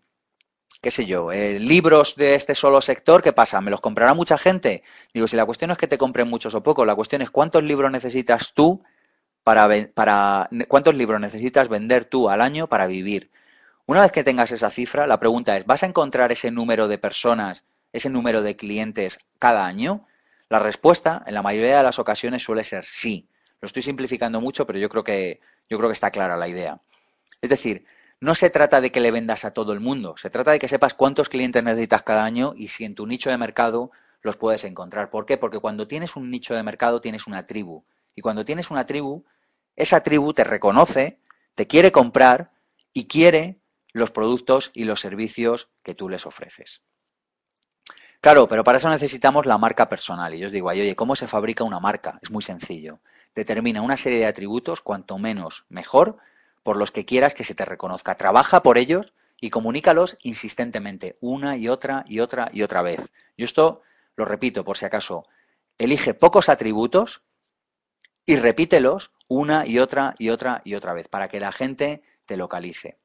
[0.81, 3.61] qué sé yo, eh, libros de este solo sector, ¿qué pasa?
[3.61, 4.83] ¿Me los comprará mucha gente?
[5.13, 7.31] Digo, si la cuestión no es que te compren muchos o pocos, la cuestión es
[7.31, 8.83] cuántos libros necesitas tú
[9.43, 13.31] para, para cuántos libros necesitas vender tú al año para vivir.
[13.85, 16.97] Una vez que tengas esa cifra, la pregunta es, ¿vas a encontrar ese número de
[16.97, 17.63] personas,
[17.93, 20.05] ese número de clientes cada año?
[20.49, 23.29] La respuesta, en la mayoría de las ocasiones, suele ser sí.
[23.61, 26.79] Lo estoy simplificando mucho, pero yo creo que, yo creo que está clara la idea.
[27.41, 27.85] Es decir,
[28.19, 30.67] no se trata de que le vendas a todo el mundo, se trata de que
[30.67, 34.63] sepas cuántos clientes necesitas cada año y si en tu nicho de mercado los puedes
[34.63, 35.09] encontrar.
[35.09, 35.37] ¿Por qué?
[35.37, 37.83] Porque cuando tienes un nicho de mercado tienes una tribu.
[38.15, 39.23] Y cuando tienes una tribu,
[39.75, 41.19] esa tribu te reconoce,
[41.53, 42.51] te quiere comprar
[42.93, 43.59] y quiere
[43.93, 46.81] los productos y los servicios que tú les ofreces.
[48.19, 50.33] Claro, pero para eso necesitamos la marca personal.
[50.33, 52.17] Y yo os digo, oye, ¿cómo se fabrica una marca?
[52.21, 52.99] Es muy sencillo.
[53.35, 56.17] Determina una serie de atributos, cuanto menos mejor,
[56.67, 58.15] por los que quieras que se te reconozca.
[58.15, 63.09] Trabaja por ellos y comunícalos insistentemente, una y otra y otra y otra vez.
[63.37, 63.83] Yo esto
[64.17, 65.25] lo repito por si acaso.
[65.77, 67.21] Elige pocos atributos
[68.25, 72.35] y repítelos una y otra y otra y otra vez para que la gente te
[72.35, 72.97] localice.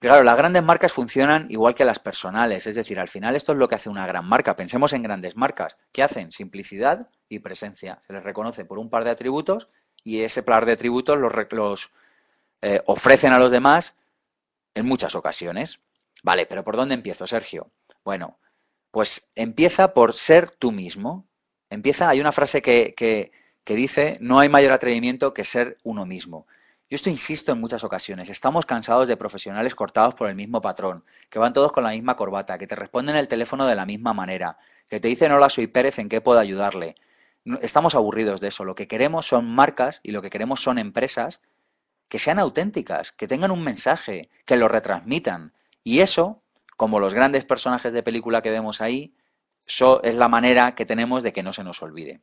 [0.00, 3.52] Pero claro, las grandes marcas funcionan igual que las personales, es decir, al final esto
[3.52, 4.56] es lo que hace una gran marca.
[4.56, 5.76] Pensemos en grandes marcas.
[5.92, 6.32] ¿Qué hacen?
[6.32, 8.00] Simplicidad y presencia.
[8.08, 9.68] Se les reconoce por un par de atributos
[10.02, 11.32] y ese par de atributos los,
[12.62, 13.96] eh, ofrecen a los demás
[14.74, 15.80] en muchas ocasiones.
[16.22, 17.70] Vale, pero ¿por dónde empiezo, Sergio?
[18.04, 18.38] Bueno,
[18.90, 21.26] pues empieza por ser tú mismo.
[21.70, 23.32] Empieza, hay una frase que, que,
[23.64, 26.46] que dice, no hay mayor atrevimiento que ser uno mismo.
[26.88, 28.30] Yo esto insisto en muchas ocasiones.
[28.30, 32.14] Estamos cansados de profesionales cortados por el mismo patrón, que van todos con la misma
[32.16, 34.56] corbata, que te responden el teléfono de la misma manera,
[34.88, 36.94] que te dicen hola, soy Pérez, ¿en qué puedo ayudarle?
[37.60, 38.64] Estamos aburridos de eso.
[38.64, 41.40] Lo que queremos son marcas y lo que queremos son empresas
[42.08, 45.52] que sean auténticas, que tengan un mensaje, que lo retransmitan.
[45.82, 46.42] Y eso,
[46.76, 49.14] como los grandes personajes de película que vemos ahí,
[49.66, 52.20] es la manera que tenemos de que no se nos olvide.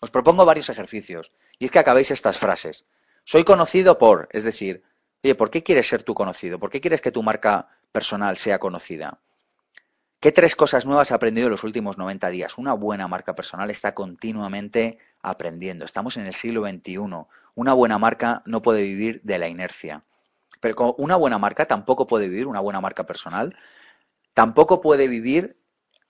[0.00, 2.86] Os propongo varios ejercicios y es que acabéis estas frases.
[3.24, 4.82] Soy conocido por, es decir,
[5.22, 6.58] oye, ¿por qué quieres ser tú conocido?
[6.58, 9.20] ¿Por qué quieres que tu marca personal sea conocida?
[10.20, 12.58] ¿Qué tres cosas nuevas he aprendido en los últimos 90 días?
[12.58, 15.84] Una buena marca personal está continuamente aprendiendo.
[15.84, 16.98] Estamos en el siglo XXI.
[17.54, 20.04] Una buena marca no puede vivir de la inercia.
[20.60, 23.56] Pero una buena marca tampoco puede vivir, una buena marca personal,
[24.34, 25.58] tampoco puede vivir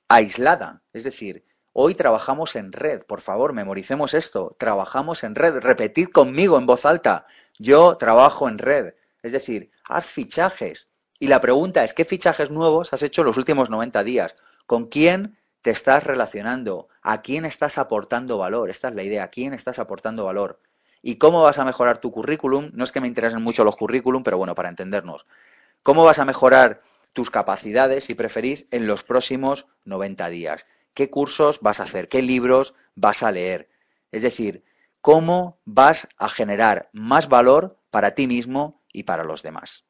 [0.09, 0.83] aislada.
[0.92, 4.57] Es decir, Hoy trabajamos en red, por favor, memoricemos esto.
[4.59, 5.59] Trabajamos en red.
[5.59, 7.26] Repetid conmigo en voz alta.
[7.59, 8.94] Yo trabajo en red.
[9.22, 10.88] Es decir, haz fichajes.
[11.20, 14.35] Y la pregunta es, ¿qué fichajes nuevos has hecho los últimos 90 días?
[14.66, 16.88] ¿Con quién te estás relacionando?
[17.03, 18.68] ¿A quién estás aportando valor?
[18.68, 19.24] Esta es la idea.
[19.24, 20.61] ¿A quién estás aportando valor?
[21.02, 22.70] ¿Y cómo vas a mejorar tu currículum?
[22.74, 25.26] No es que me interesen mucho los currículum, pero bueno, para entendernos.
[25.82, 26.82] ¿Cómo vas a mejorar
[27.12, 30.66] tus capacidades, si preferís, en los próximos 90 días?
[30.94, 33.68] qué cursos vas a hacer, qué libros vas a leer.
[34.12, 34.64] Es decir,
[35.00, 39.84] cómo vas a generar más valor para ti mismo y para los demás.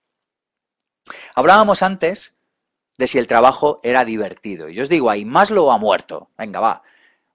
[1.34, 2.36] Hablábamos antes
[2.98, 4.68] de si el trabajo era divertido.
[4.68, 6.30] Y yo os digo ahí, Maslow ha muerto.
[6.36, 6.82] Venga, va.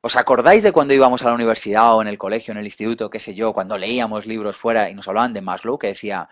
[0.08, 3.10] ¿Os acordáis de cuando íbamos a la universidad o en el colegio, en el instituto,
[3.10, 6.30] qué sé yo, cuando leíamos libros fuera y nos hablaban de Maslow, que decía,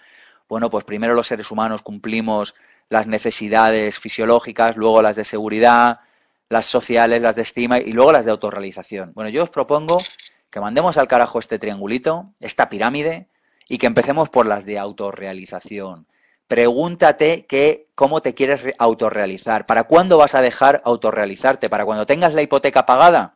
[0.48, 2.54] bueno, pues primero los seres humanos cumplimos
[2.90, 6.02] las necesidades fisiológicas, luego las de seguridad,
[6.50, 9.12] las sociales, las de estima y luego las de autorrealización.
[9.16, 10.04] Bueno, yo os propongo
[10.52, 13.28] que mandemos al carajo este triangulito, esta pirámide,
[13.68, 16.06] y que empecemos por las de autorrealización.
[16.48, 19.66] Pregúntate que, cómo te quieres autorrealizar.
[19.66, 21.72] ¿Para cuándo vas a dejar autorrealizarte?
[21.72, 23.34] ¿Para cuando tengas la hipoteca pagada?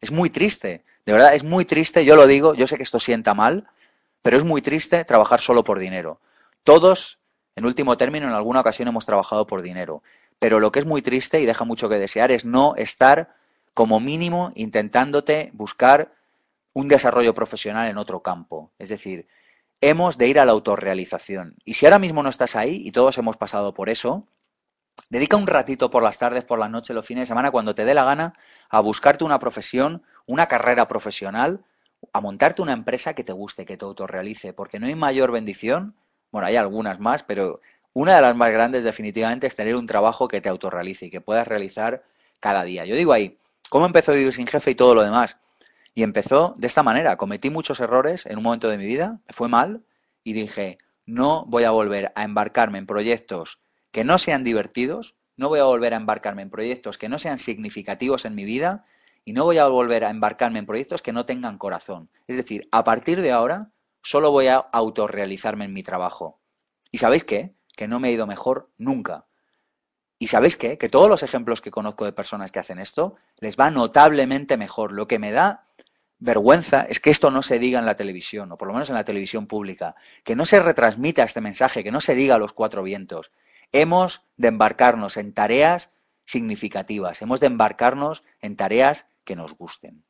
[0.00, 2.98] Es muy triste, de verdad, es muy triste, yo lo digo, yo sé que esto
[2.98, 3.68] sienta mal,
[4.22, 6.20] pero es muy triste trabajar solo por dinero.
[6.62, 7.18] Todos,
[7.56, 10.02] en último término, en alguna ocasión hemos trabajado por dinero.
[10.38, 13.34] Pero lo que es muy triste y deja mucho que desear es no estar
[13.74, 16.12] como mínimo intentándote buscar
[16.72, 18.72] un desarrollo profesional en otro campo.
[18.78, 19.26] Es decir,
[19.80, 21.56] hemos de ir a la autorrealización.
[21.64, 24.26] Y si ahora mismo no estás ahí, y todos hemos pasado por eso,
[25.10, 27.84] dedica un ratito por las tardes, por la noche, los fines de semana, cuando te
[27.84, 28.34] dé la gana,
[28.68, 31.64] a buscarte una profesión, una carrera profesional,
[32.12, 35.94] a montarte una empresa que te guste, que te autorrealice, porque no hay mayor bendición,
[36.30, 37.60] bueno, hay algunas más, pero
[37.92, 41.20] una de las más grandes definitivamente es tener un trabajo que te autorrealice y que
[41.20, 42.02] puedas realizar
[42.40, 42.84] cada día.
[42.84, 43.38] Yo digo ahí,
[43.68, 45.38] ¿cómo empezó vivir sin jefe y todo lo demás?
[45.94, 47.16] Y empezó de esta manera.
[47.16, 49.84] Cometí muchos errores en un momento de mi vida, me fue mal
[50.24, 53.60] y dije, no voy a volver a embarcarme en proyectos
[53.94, 57.38] que no sean divertidos, no voy a volver a embarcarme en proyectos que no sean
[57.38, 58.84] significativos en mi vida
[59.24, 62.10] y no voy a volver a embarcarme en proyectos que no tengan corazón.
[62.26, 63.70] Es decir, a partir de ahora
[64.02, 66.40] solo voy a autorrealizarme en mi trabajo.
[66.90, 67.54] ¿Y sabéis qué?
[67.76, 69.26] que no me he ido mejor nunca.
[70.18, 70.76] ¿Y sabéis qué?
[70.76, 74.90] Que todos los ejemplos que conozco de personas que hacen esto les va notablemente mejor.
[74.90, 75.68] Lo que me da
[76.18, 78.96] vergüenza es que esto no se diga en la televisión, o por lo menos en
[78.96, 82.52] la televisión pública, que no se retransmita este mensaje, que no se diga a los
[82.52, 83.30] cuatro vientos.
[83.74, 85.90] Hemos de embarcarnos en tareas
[86.24, 90.04] significativas, hemos de embarcarnos en tareas que nos gusten.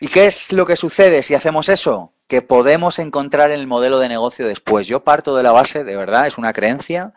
[0.00, 2.12] ¿Y qué es lo que sucede si hacemos eso?
[2.26, 4.88] Que podemos encontrar el modelo de negocio después.
[4.88, 7.14] Yo parto de la base, de verdad, es una creencia,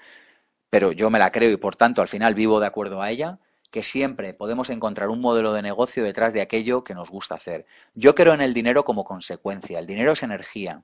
[0.69, 3.39] pero yo me la creo y por tanto al final vivo de acuerdo a ella,
[3.71, 7.65] que siempre podemos encontrar un modelo de negocio detrás de aquello que nos gusta hacer.
[7.95, 9.79] Yo creo en el dinero como consecuencia.
[9.79, 10.83] El dinero es energía.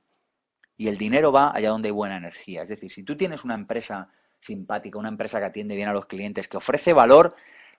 [0.77, 2.63] Y el dinero va allá donde hay buena energía.
[2.63, 4.09] Es decir, si tú tienes una empresa
[4.39, 7.35] simpática, una empresa que atiende bien a los clientes, que ofrece valor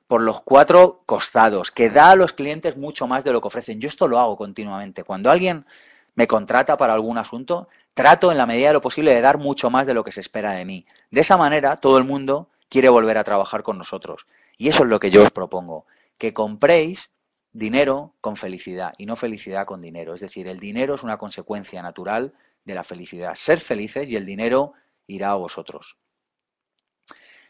[0.06, 3.80] por los cuatro costados, que da a los clientes mucho más de lo que ofrecen.
[3.80, 5.04] Yo esto lo hago continuamente.
[5.04, 5.66] Cuando alguien
[6.14, 9.70] me contrata para algún asunto, trato en la medida de lo posible de dar mucho
[9.70, 10.86] más de lo que se espera de mí.
[11.10, 14.26] De esa manera, todo el mundo quiere volver a trabajar con nosotros.
[14.56, 15.86] Y eso es lo que yo os propongo,
[16.18, 17.10] que compréis
[17.52, 20.14] dinero con felicidad y no felicidad con dinero.
[20.14, 22.32] Es decir, el dinero es una consecuencia natural
[22.64, 23.34] de la felicidad.
[23.34, 24.74] Ser felices y el dinero
[25.06, 25.98] irá a vosotros.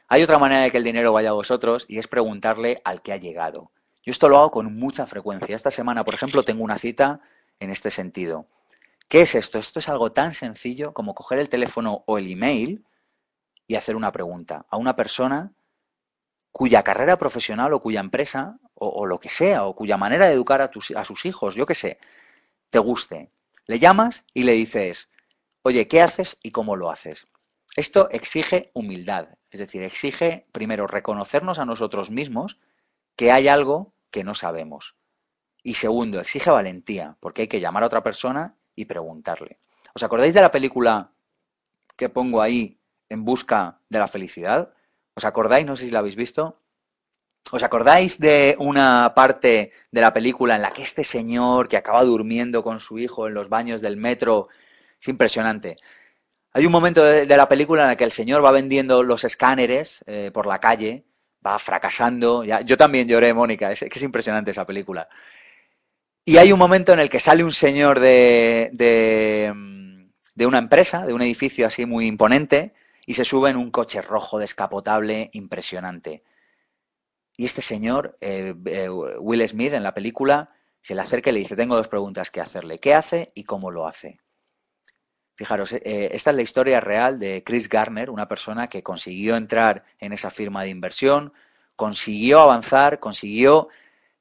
[0.09, 3.13] Hay otra manera de que el dinero vaya a vosotros y es preguntarle al que
[3.13, 3.73] ha llegado.
[4.05, 5.55] Yo esto lo hago con mucha frecuencia.
[5.55, 7.21] Esta semana, por ejemplo, tengo una cita
[7.61, 8.47] en este sentido.
[9.09, 9.59] ¿Qué es esto?
[9.59, 12.85] Esto es algo tan sencillo como coger el teléfono o el email
[13.67, 15.53] y hacer una pregunta a una persona
[16.51, 20.61] cuya carrera profesional o cuya empresa o, lo que sea, o cuya manera de educar
[20.61, 21.99] a, a sus hijos, yo qué sé,
[22.69, 23.31] te guste.
[23.73, 25.09] Le llamas y le dices,
[25.63, 27.27] oye, ¿qué haces y cómo lo haces?
[27.75, 32.59] Esto exige humildad, es decir, exige primero reconocernos a nosotros mismos
[33.17, 34.95] que hay algo que no sabemos.
[35.63, 39.59] Y segundo, exige valentía, porque hay que llamar a otra persona y preguntarle.
[39.95, 41.13] ¿Os acordáis de la película
[41.97, 44.75] que pongo ahí en busca de la felicidad?
[45.15, 45.65] ¿Os acordáis?
[45.65, 46.61] No sé si la habéis visto.
[47.51, 52.05] ¿Os acordáis de una parte de la película en la que este señor que acaba
[52.05, 54.49] durmiendo con su hijo en los baños del metro,
[55.01, 55.77] es impresionante,
[56.55, 60.05] hay un momento de, la película en el que el señor va vendiendo los escáneres
[60.07, 61.05] eh, por la calle,
[61.45, 62.45] va fracasando.
[62.45, 65.09] yo también lloré, Mónica, es, que es impresionante esa película.
[66.25, 71.15] Y hay un momento en el que sale un señor de, de, una empresa, de
[71.15, 72.75] un edificio así muy imponente,
[73.07, 76.23] y se sube en un coche rojo descapotable impresionante.
[77.37, 81.39] Y este señor, eh, eh, Will Smith, en la película, se le acerca y le
[81.41, 82.79] dice, tengo dos preguntas que hacerle.
[82.79, 84.21] ¿Qué hace y cómo lo hace?
[85.35, 89.85] Fijaros, eh, esta es la historia real de Chris Garner, una persona que consiguió entrar
[89.99, 91.33] en esa firma de inversión,
[91.75, 93.69] consiguió avanzar, consiguió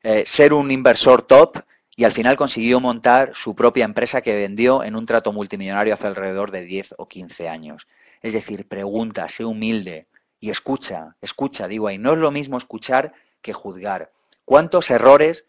[0.03, 1.57] eh, ser un inversor top
[1.95, 6.07] y al final consiguió montar su propia empresa que vendió en un trato multimillonario hace
[6.07, 7.87] alrededor de 10 o 15 años.
[8.21, 10.07] Es decir, pregunta, sé humilde
[10.41, 14.11] y escucha, escucha, digo ahí, no es lo mismo escuchar que juzgar.
[14.43, 15.45] ¿Cuántos errores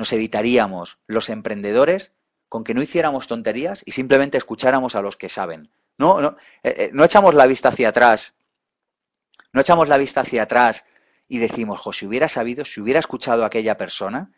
[0.00, 2.12] nos evitaríamos los emprendedores
[2.48, 5.70] con que no hiciéramos tonterías y simplemente escucháramos a los que saben.
[5.98, 8.32] No, no, eh, eh, no echamos la vista hacia atrás,
[9.52, 10.86] no echamos la vista hacia atrás
[11.28, 14.32] y decimos, jo, si hubiera sabido, si hubiera escuchado a aquella persona.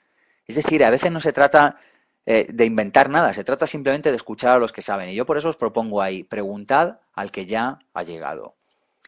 [0.47, 1.79] Es decir, a veces no se trata
[2.27, 5.11] eh, de inventar nada, se trata simplemente de escuchar a los que saben.
[5.11, 8.57] Y yo por eso os propongo ahí, preguntad al que ya ha llegado.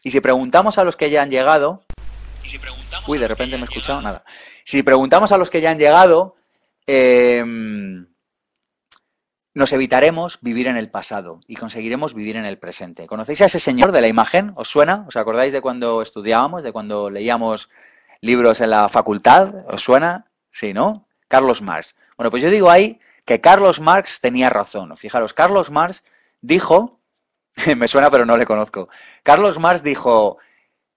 [0.05, 1.83] Y si preguntamos a los que ya han llegado...
[3.07, 4.23] uy, de repente me he escuchado nada.
[4.63, 6.35] Si preguntamos a los que ya han llegado,
[6.85, 7.43] eh,
[9.55, 13.07] nos evitaremos vivir en el pasado y conseguiremos vivir en el presente.
[13.07, 14.53] ¿Conocéis a ese señor de la imagen?
[14.57, 15.05] ¿Os suena?
[15.07, 17.69] ¿Os acordáis de cuando estudiábamos, de cuando leíamos
[18.21, 19.65] libros en la facultad?
[19.67, 20.27] ¿Os suena?
[20.51, 21.07] Sí, ¿no?
[21.27, 21.95] Carlos Marx.
[22.15, 24.95] Bueno, pues yo digo ahí que Carlos Marx tenía razón.
[24.97, 26.03] Fijaros, Carlos Marx
[26.41, 26.99] dijo,
[27.77, 28.89] me suena pero no le conozco,
[29.23, 30.37] Carlos Marx dijo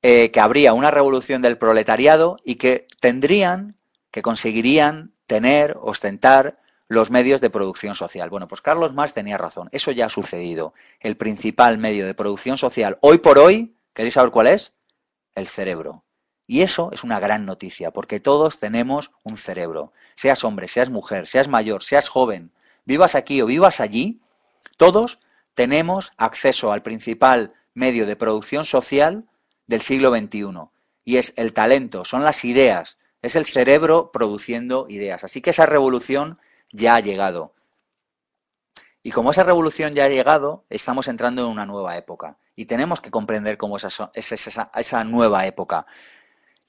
[0.03, 3.77] eh, que habría una revolución del proletariado y que tendrían,
[4.11, 8.31] que conseguirían tener, ostentar, los medios de producción social.
[8.31, 10.73] Bueno, pues Carlos Marx tenía razón, eso ya ha sucedido.
[11.01, 14.73] El principal medio de producción social hoy por hoy, ¿queréis saber cuál es?
[15.35, 16.05] El cerebro.
[16.47, 19.93] Y eso es una gran noticia, porque todos tenemos un cerebro.
[20.15, 22.53] Seas hombre, seas mujer, seas mayor, seas joven,
[22.87, 24.23] vivas aquí o vivas allí,
[24.79, 25.19] todos
[25.59, 29.25] tenemos acceso al principal medio de producción social
[29.67, 30.71] del siglo XXI.
[31.05, 35.25] Y es el talento, son las ideas, es el cerebro produciendo ideas.
[35.25, 36.39] Así que esa revolución
[36.71, 37.55] ya ha llegado.
[39.03, 42.39] Y como esa revolución ya ha llegado, estamos entrando en una nueva época.
[42.55, 43.85] Y tenemos que comprender cómo es
[44.15, 45.87] esa, nueva época.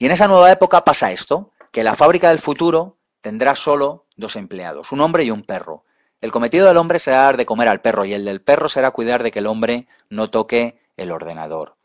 [0.00, 4.34] Y en esa nueva época pasa esto, que la fábrica del futuro tendrá solo dos
[4.34, 5.84] empleados, un hombre y un perro.
[6.20, 8.90] El cometido del hombre será dar de comer al perro y el del perro será
[8.90, 11.76] cuidar de que el hombre no toque el ordenador.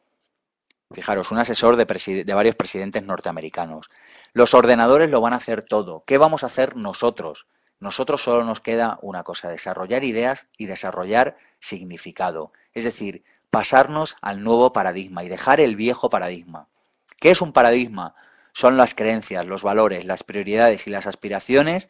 [0.92, 1.86] Fijaros, un asesor de,
[2.24, 3.90] de, varios presidentes norteamericanos.
[4.34, 6.04] Los ordenadores lo van a hacer todo.
[6.06, 7.48] ¿Qué vamos a hacer nosotros?
[7.80, 12.52] Nosotros solo nos queda una cosa, desarrollar ideas y desarrollar significado.
[12.74, 16.68] Es decir, pasarnos al nuevo paradigma y dejar el viejo paradigma.
[17.20, 18.16] ¿Qué es un paradigma?
[18.56, 21.90] son las creencias, los valores, las prioridades y las aspiraciones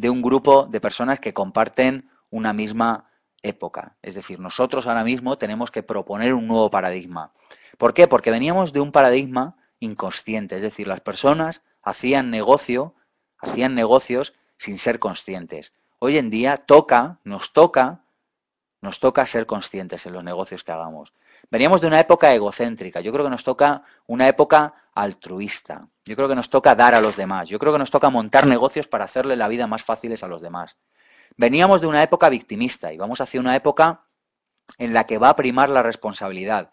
[0.00, 3.10] de un grupo de personas que comparten una misma
[3.42, 3.98] época.
[4.00, 7.34] Es decir, nosotros ahora mismo tenemos que proponer un nuevo paradigma.
[7.76, 8.08] ¿Por qué?
[8.08, 12.94] Porque veníamos de un paradigma inconsciente, es decir, las personas hacían negocio,
[13.38, 15.74] hacían negocios sin ser conscientes.
[15.98, 18.04] Hoy en día toca, nos toca,
[18.80, 21.12] nos toca ser conscientes en los negocios que hagamos.
[21.50, 26.28] Veníamos de una época egocéntrica, yo creo que nos toca una época altruista, yo creo
[26.28, 29.04] que nos toca dar a los demás, yo creo que nos toca montar negocios para
[29.04, 30.76] hacerle la vida más fáciles a los demás.
[31.36, 34.02] Veníamos de una época victimista y vamos hacia una época
[34.78, 36.72] en la que va a primar la responsabilidad.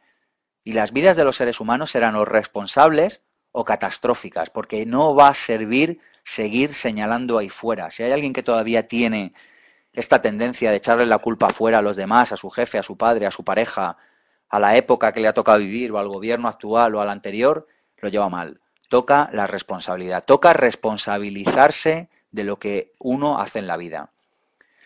[0.63, 5.29] Y las vidas de los seres humanos serán o responsables o catastróficas, porque no va
[5.29, 7.89] a servir seguir señalando ahí fuera.
[7.89, 9.33] Si hay alguien que todavía tiene
[9.93, 12.97] esta tendencia de echarle la culpa fuera a los demás, a su jefe, a su
[12.97, 13.97] padre, a su pareja,
[14.49, 17.67] a la época que le ha tocado vivir, o al gobierno actual o al anterior,
[17.97, 18.61] lo lleva mal.
[18.89, 24.11] Toca la responsabilidad, toca responsabilizarse de lo que uno hace en la vida.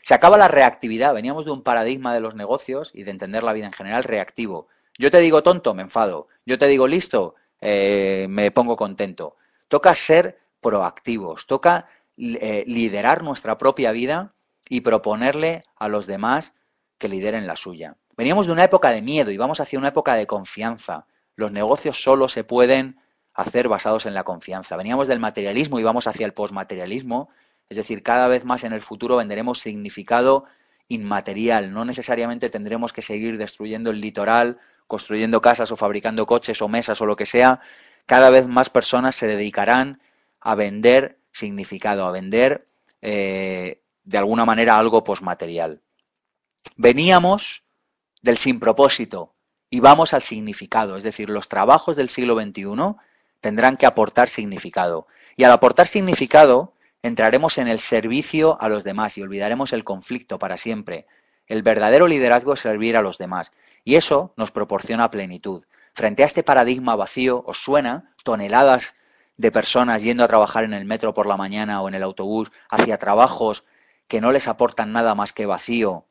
[0.02, 3.54] Se acaba la reactividad, veníamos de un paradigma de los negocios y de entender la
[3.54, 4.68] vida en general reactivo.
[4.98, 6.28] Yo te digo tonto, me enfado.
[6.46, 9.38] Yo te digo listo, eh, me pongo contento.
[9.68, 11.88] Toca ser proactivos, toca
[12.18, 14.34] eh, liderar nuestra propia vida
[14.68, 16.54] y proponerle a los demás
[16.98, 17.98] que lideren la suya.
[18.18, 21.06] Veníamos de una época de miedo y vamos hacia una época de confianza.
[21.36, 23.00] Los negocios solo se pueden
[23.34, 24.76] hacer basados en la confianza.
[24.76, 27.30] Veníamos del materialismo y vamos hacia el posmaterialismo,
[27.70, 30.46] es decir, cada vez más en el futuro venderemos significado
[30.90, 31.74] inmaterial.
[31.74, 37.00] No necesariamente tendremos que seguir destruyendo el litoral, construyendo casas o fabricando coches o mesas
[37.00, 37.62] o lo que sea.
[38.06, 40.02] Cada vez más personas se dedicarán
[40.42, 42.68] a vender significado, a vender
[43.02, 45.82] eh, de alguna manera algo posmaterial.
[46.76, 47.64] Veníamos
[48.22, 49.34] del sin propósito
[49.70, 52.96] y vamos al significado, es decir, los trabajos del siglo XXI
[53.40, 55.08] tendrán que aportar significado.
[55.38, 60.40] Y al aportar significado, entraremos en el servicio a los demás y olvidaremos el conflicto
[60.40, 61.08] para siempre.
[61.48, 63.52] El verdadero liderazgo es servir a los demás.
[63.84, 65.64] Y eso nos proporciona plenitud.
[65.94, 68.96] Frente a este paradigma vacío, ¿os suena toneladas
[69.38, 72.52] de personas yendo a trabajar en el metro por la mañana o en el autobús
[72.70, 73.64] hacia trabajos
[74.08, 76.06] que no les aportan nada más que vacío?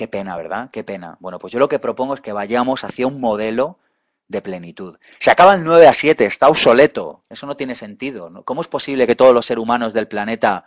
[0.00, 0.70] Qué pena, ¿verdad?
[0.72, 1.18] Qué pena.
[1.20, 3.80] Bueno, pues yo lo que propongo es que vayamos hacia un modelo
[4.28, 4.96] de plenitud.
[5.18, 7.20] Se acaba el 9 a 7, está obsoleto.
[7.28, 8.32] Eso no tiene sentido.
[8.46, 10.64] ¿Cómo es posible que todos los seres humanos del planeta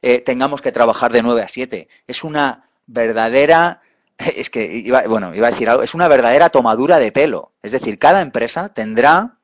[0.00, 1.88] eh, tengamos que trabajar de 9 a 7?
[2.06, 3.82] Es una verdadera.
[4.16, 7.54] Es que, iba, bueno, iba a decir algo, es una verdadera tomadura de pelo.
[7.64, 9.38] Es decir, cada empresa tendrá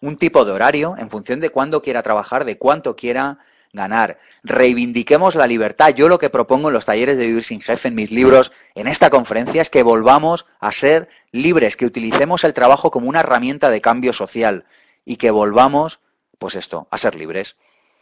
[0.00, 3.38] un tipo de horario en función de cuándo quiera trabajar, de cuánto quiera
[3.72, 4.18] ganar.
[4.42, 5.94] Reivindiquemos la libertad.
[5.94, 8.86] Yo lo que propongo en los talleres de Vivir sin Jefe, en mis libros, en
[8.86, 13.70] esta conferencia, es que volvamos a ser libres, que utilicemos el trabajo como una herramienta
[13.70, 14.64] de cambio social
[15.04, 16.00] y que volvamos,
[16.38, 17.56] pues esto, a ser libres.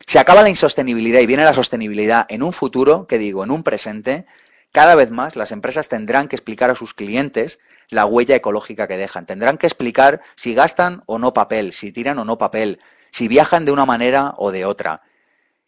[0.07, 3.63] Se acaba la insostenibilidad y viene la sostenibilidad en un futuro, que digo, en un
[3.63, 4.27] presente,
[4.73, 7.59] cada vez más las empresas tendrán que explicar a sus clientes
[7.89, 9.27] la huella ecológica que dejan.
[9.27, 13.65] Tendrán que explicar si gastan o no papel, si tiran o no papel, si viajan
[13.65, 15.03] de una manera o de otra.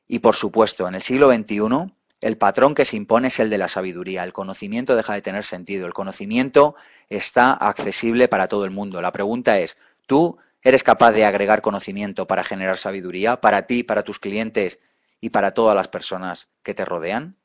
[0.08, 3.58] Y por supuesto, en el siglo XXI, el patrón que se impone es el de
[3.58, 4.24] la sabiduría.
[4.24, 5.86] El conocimiento deja de tener sentido.
[5.86, 6.74] El conocimiento
[7.08, 9.00] está accesible para todo el mundo.
[9.00, 14.02] La pregunta es, ¿tú eres capaz de agregar conocimiento para generar sabiduría para ti, para
[14.02, 14.80] tus clientes
[15.20, 17.36] y para todas las personas que te rodean?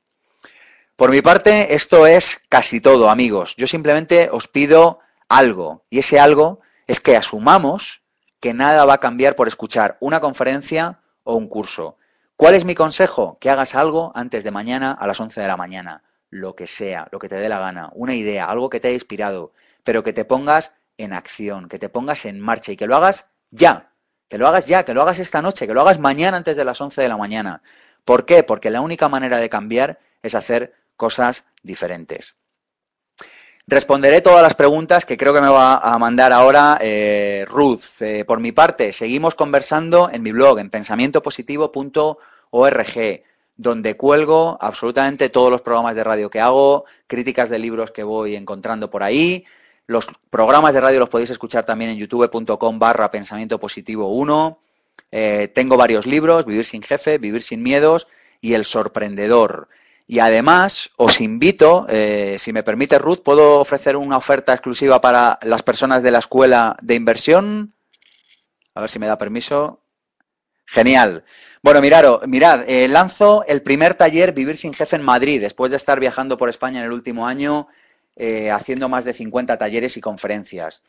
[0.96, 3.56] Por mi parte, esto es casi todo, amigos.
[3.58, 8.02] Yo simplemente os pido algo, y ese algo es que asumamos
[8.40, 11.98] que nada va a cambiar por escuchar una conferencia o un curso.
[12.44, 13.38] ¿Cuál es mi consejo?
[13.40, 17.08] Que hagas algo antes de mañana a las 11 de la mañana, lo que sea,
[17.10, 19.54] lo que te dé la gana, una idea, algo que te haya inspirado,
[19.86, 23.28] pero que te pongas en acción, que te pongas en marcha y que lo hagas
[23.50, 23.94] ya,
[24.28, 26.66] que lo hagas ya, que lo hagas esta noche, que lo hagas mañana antes de
[26.66, 27.62] las 11 de la mañana.
[28.04, 28.44] ¿Por qué?
[28.44, 32.36] Porque la única manera de cambiar es hacer cosas diferentes.
[33.66, 38.02] Responderé todas las preguntas que creo que me va a mandar ahora eh, Ruth.
[38.02, 40.70] Eh, por mi parte, seguimos conversando en mi blog, en
[42.54, 43.24] pensamientopositivo.org,
[43.56, 48.36] donde cuelgo absolutamente todos los programas de radio que hago, críticas de libros que voy
[48.36, 49.46] encontrando por ahí.
[49.86, 54.60] Los programas de radio los podéis escuchar también en youtube.com barra pensamiento positivo 1.
[55.12, 58.08] Eh, tengo varios libros, Vivir sin jefe, Vivir sin miedos
[58.42, 59.68] y El sorprendedor.
[60.08, 65.40] Y además os invito, eh, si me permite Ruth, ¿puedo ofrecer una oferta exclusiva para
[65.44, 67.74] las personas de la escuela de inversión?
[68.76, 69.83] A ver si me da permiso.
[70.66, 71.24] Genial.
[71.62, 75.78] Bueno, mirad, mirad eh, lanzo el primer taller Vivir sin Jefe en Madrid, después de
[75.78, 77.68] estar viajando por España en el último año,
[78.16, 80.84] eh, haciendo más de 50 talleres y conferencias.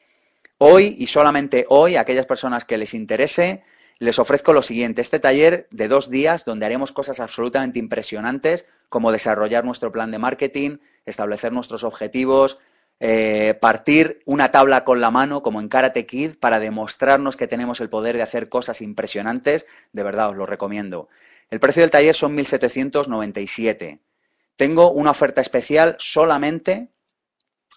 [0.59, 3.63] Hoy y solamente hoy, aquellas personas que les interese,
[3.99, 9.13] les ofrezco lo siguiente, este taller de dos días donde haremos cosas absolutamente impresionantes como
[9.13, 12.59] desarrollar nuestro plan de marketing, establecer nuestros objetivos,
[13.01, 17.81] eh, partir una tabla con la mano como en Karate Kid para demostrarnos que tenemos
[17.81, 21.09] el poder de hacer cosas impresionantes, de verdad os lo recomiendo.
[21.51, 24.01] El precio del taller son 1.797.
[24.57, 26.89] Tengo una oferta especial solamente,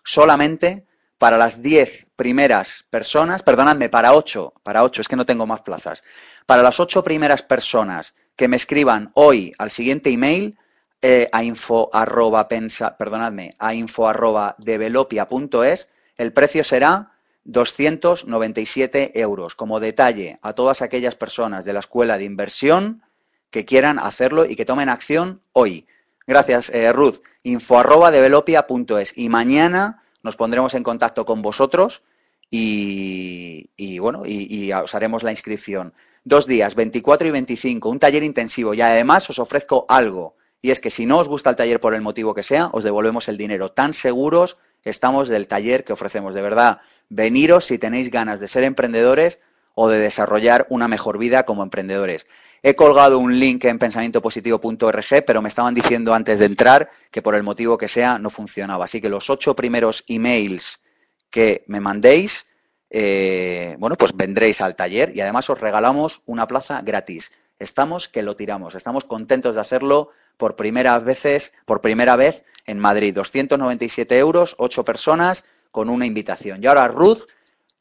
[0.03, 0.85] solamente
[1.17, 5.61] para las 10 primeras personas, perdonadme, para 8, para 8, es que no tengo más
[5.61, 6.03] plazas.
[6.45, 10.57] Para las 8 primeras personas que me escriban hoy al siguiente email,
[11.01, 17.11] eh, a info arroba pensa, perdonadme, a info arroba developia.es, el precio será
[17.43, 19.55] 297 euros.
[19.55, 23.03] Como detalle a todas aquellas personas de la escuela de inversión
[23.49, 25.87] que quieran hacerlo y que tomen acción hoy.
[26.25, 27.21] Gracias, eh, Ruth.
[27.43, 29.17] Info arroba developia.es.
[29.17, 32.03] Y mañana nos pondremos en contacto con vosotros
[32.49, 35.93] y, bueno, y, os haremos la inscripción.
[36.23, 40.35] Dos días, 24 y 25, un taller intensivo y además os ofrezco algo.
[40.61, 42.83] Y es que si no os gusta el taller por el motivo que sea, os
[42.83, 43.71] devolvemos el dinero.
[43.71, 44.57] Tan seguros
[44.89, 46.33] estamos del taller que ofrecemos.
[46.33, 49.39] De verdad, veniros si tenéis ganas de ser emprendedores
[49.75, 52.25] o de desarrollar una mejor vida como emprendedores.
[52.63, 57.35] He colgado un link en pensamientopositivo.org, pero me estaban diciendo antes de entrar que por
[57.35, 58.85] el motivo que sea no funcionaba.
[58.85, 60.81] Así que los ocho primeros emails
[61.29, 62.47] que me mandéis,
[62.89, 67.31] eh, bueno, pues vendréis al taller y además os regalamos una plaza gratis.
[67.59, 72.79] Estamos que lo tiramos, estamos contentos de hacerlo por primera veces, por primera vez en
[72.79, 73.13] Madrid.
[73.13, 76.63] 297 euros, ocho personas con una invitación.
[76.63, 77.23] Y ahora, Ruth,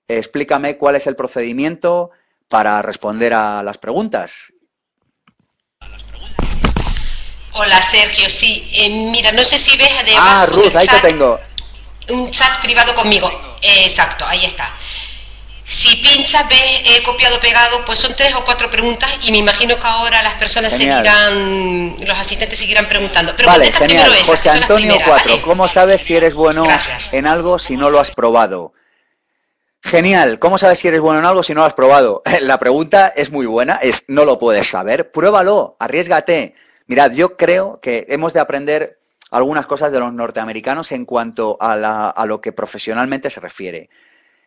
[0.08, 2.10] explícame cuál es el procedimiento
[2.48, 4.52] para responder a las preguntas.
[7.58, 8.68] Hola Sergio, sí.
[8.70, 10.22] Eh, mira, no sé si ves además.
[10.22, 11.40] Ah, Ruth, ahí te tengo.
[12.10, 13.30] Un chat privado conmigo.
[13.62, 14.70] exacto, ahí está.
[15.66, 19.74] Si pinchas, ves, he copiado, pegado, pues son tres o cuatro preguntas y me imagino
[19.76, 23.34] que ahora las personas seguirán, los asistentes seguirán preguntando.
[23.36, 24.12] Pero vale, genial.
[24.24, 26.66] José Antonio 4, ¿cómo sabes si eres bueno
[27.10, 28.74] en algo si no lo has probado?
[29.82, 32.22] Genial, ¿cómo sabes si eres bueno en algo si no lo has probado?
[32.42, 36.54] La pregunta es muy buena, es no lo puedes saber, pruébalo, arriesgate.
[36.86, 39.00] Mirad, yo creo que hemos de aprender
[39.32, 43.90] algunas cosas de los norteamericanos en cuanto a, a lo que profesionalmente se refiere.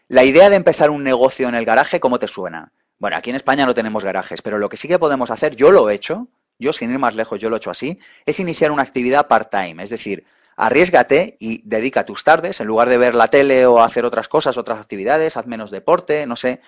[0.10, 2.74] La idea de empezar un negocio en el garaje, ¿cómo te suena?
[2.98, 5.72] Bueno, aquí en España no tenemos garajes, pero lo que sí que podemos hacer, yo
[5.72, 8.72] lo he hecho, yo sin ir más lejos, yo lo he hecho así, es iniciar
[8.72, 13.28] una actividad part-time, es decir, arriesgate y dedica tus tardes, en lugar de ver la
[13.28, 16.60] tele o hacer otras cosas, otras actividades, haz menos deporte, no sé.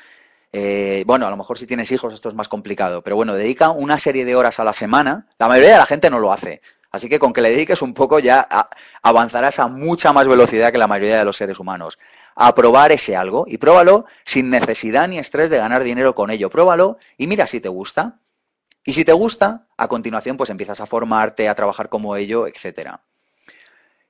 [0.54, 3.72] Eh, bueno, a lo mejor si tienes hijos esto es más complicado, pero bueno, dedica
[3.72, 5.26] una serie de horas a la semana.
[5.40, 6.62] La mayoría de la gente no lo hace.
[6.92, 8.48] Así que con que le dediques un poco ya
[9.02, 11.98] avanzarás a mucha más velocidad que la mayoría de los seres humanos
[12.36, 16.50] a probar ese algo y pruébalo sin necesidad ni estrés de ganar dinero con ello.
[16.50, 18.20] Pruébalo y mira si te gusta.
[18.84, 23.02] Y si te gusta, a continuación pues empiezas a formarte, a trabajar como ello, etcétera.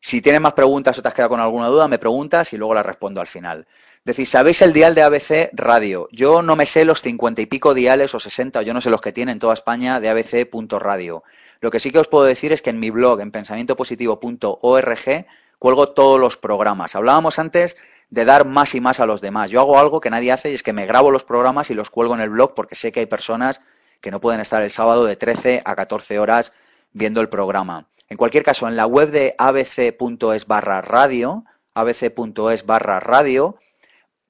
[0.03, 2.73] Si tienes más preguntas o te has quedado con alguna duda, me preguntas y luego
[2.73, 3.67] la respondo al final.
[4.03, 6.09] Decís, ¿sabéis el dial de ABC Radio?
[6.11, 8.89] Yo no me sé los cincuenta y pico diales o sesenta, o yo no sé
[8.89, 11.23] los que tiene en toda España de ABC.radio.
[11.59, 15.25] Lo que sí que os puedo decir es que en mi blog, en pensamientopositivo.org,
[15.59, 16.95] cuelgo todos los programas.
[16.95, 17.77] Hablábamos antes
[18.09, 19.51] de dar más y más a los demás.
[19.51, 21.91] Yo hago algo que nadie hace y es que me grabo los programas y los
[21.91, 23.61] cuelgo en el blog porque sé que hay personas
[24.01, 26.53] que no pueden estar el sábado de 13 a 14 horas
[26.91, 27.85] viendo el programa.
[28.12, 33.57] En cualquier caso, en la web de abc.es barra radio, abc.es barra radio,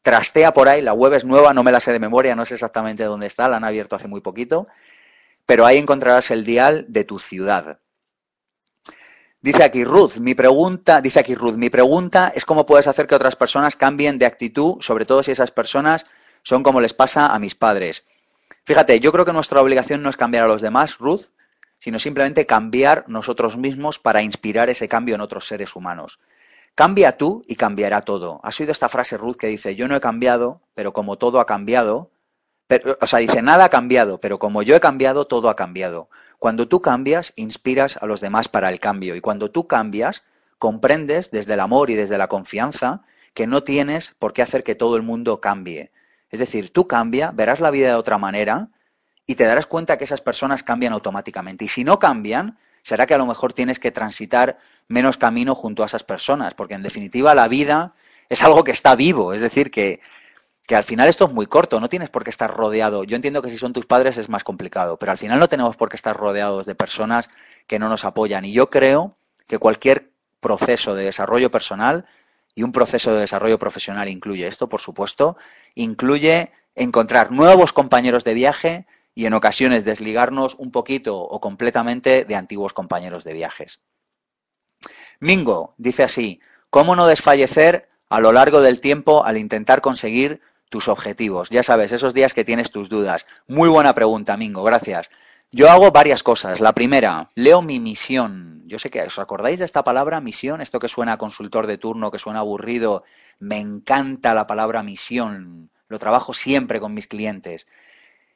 [0.04, 2.54] trastea por ahí, la web es nueva, no me la sé de memoria, no sé
[2.54, 4.68] exactamente dónde está, la han abierto hace muy poquito,
[5.48, 7.80] pero ahí encontrarás el dial de tu ciudad.
[9.42, 13.16] Dice aquí Ruth, mi pregunta, dice aquí Ruth, mi pregunta es cómo puedes hacer que
[13.16, 16.06] otras personas cambien de actitud, sobre todo si esas personas
[16.44, 18.06] son como les pasa a mis padres.
[18.64, 21.32] Fíjate, yo creo que nuestra obligación no es cambiar a los demás, Ruth,
[21.82, 26.20] sino simplemente cambiar nosotros mismos para inspirar ese cambio en otros seres humanos.
[26.76, 28.40] Cambia tú y cambiará todo.
[28.44, 31.48] ¿Has oído esta frase, Ruth, que dice, yo no he cambiado, pero como todo ha
[31.48, 32.12] cambiado,
[33.02, 36.08] o sea, dice, nada ha cambiado, pero como yo he cambiado, todo ha cambiado.
[36.38, 39.16] Cuando tú cambias, inspiras a los demás para el cambio.
[39.16, 40.24] Y cuando tú cambias,
[40.60, 43.02] comprendes desde el amor y desde la confianza
[43.34, 45.92] que no tienes por qué hacer que todo el mundo cambie.
[46.30, 48.70] Es decir, tú cambia, verás la vida de otra manera
[49.32, 51.64] y te darás cuenta que esas personas cambian automáticamente.
[51.64, 54.58] Y si no cambian, será que a lo mejor tienes que transitar
[54.90, 57.94] menos camino junto a esas personas, porque en definitiva la vida
[58.28, 60.02] es algo que está vivo, es decir, que
[60.68, 63.04] que al final esto es muy corto, no tienes por qué estar rodeado.
[63.04, 65.76] Yo entiendo que si son tus padres es más complicado, pero al final no tenemos
[65.76, 67.30] por qué estar rodeados de personas
[67.68, 68.46] que no nos apoyan.
[68.46, 69.18] Y yo creo
[69.48, 72.06] que cualquier proceso de desarrollo personal
[72.54, 75.36] y un proceso de desarrollo profesional incluye esto, por supuesto,
[75.76, 82.36] incluye encontrar nuevos compañeros de viaje y en ocasiones desligarnos un poquito o completamente de
[82.36, 83.82] antiguos compañeros de viajes.
[85.20, 90.88] Mingo dice así, ¿cómo no desfallecer a lo largo del tiempo al intentar conseguir tus
[90.88, 91.50] objetivos?
[91.50, 93.26] Ya sabes, esos días que tienes tus dudas.
[93.48, 95.10] Muy buena pregunta, Mingo, gracias.
[95.52, 96.62] Yo hago varias cosas.
[96.62, 98.64] La primera, leo mi misión.
[98.66, 102.10] Yo sé que os acordáis de esta palabra misión, esto que suena consultor de turno,
[102.10, 103.04] que suena aburrido.
[103.38, 105.70] Me encanta la palabra misión.
[105.90, 107.68] Lo trabajo siempre con mis clientes.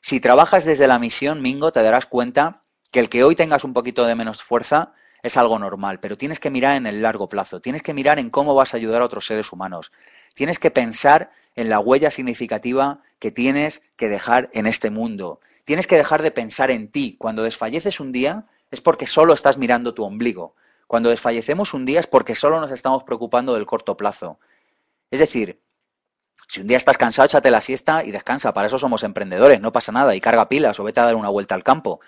[0.07, 3.73] Si trabajas desde la misión, Mingo, te darás cuenta que el que hoy tengas un
[3.73, 4.93] poquito de menos fuerza
[5.23, 8.29] es algo normal, pero tienes que mirar en el largo plazo, tienes que mirar en
[8.29, 9.91] cómo vas a ayudar a otros seres humanos,
[10.35, 15.87] tienes que pensar en la huella significativa que tienes que dejar en este mundo, tienes
[15.87, 17.15] que dejar de pensar en ti.
[17.17, 20.53] Cuando desfalleces un día es porque solo estás mirando tu ombligo.
[20.85, 24.39] Cuando desfallecemos un día es porque solo nos estamos preocupando del corto plazo.
[25.09, 25.63] Es decir,
[26.47, 28.53] si un día estás cansado, échate la siesta y descansa.
[28.53, 30.15] Para eso somos emprendedores, no pasa nada.
[30.15, 31.99] Y carga pilas o vete a dar una vuelta al campo.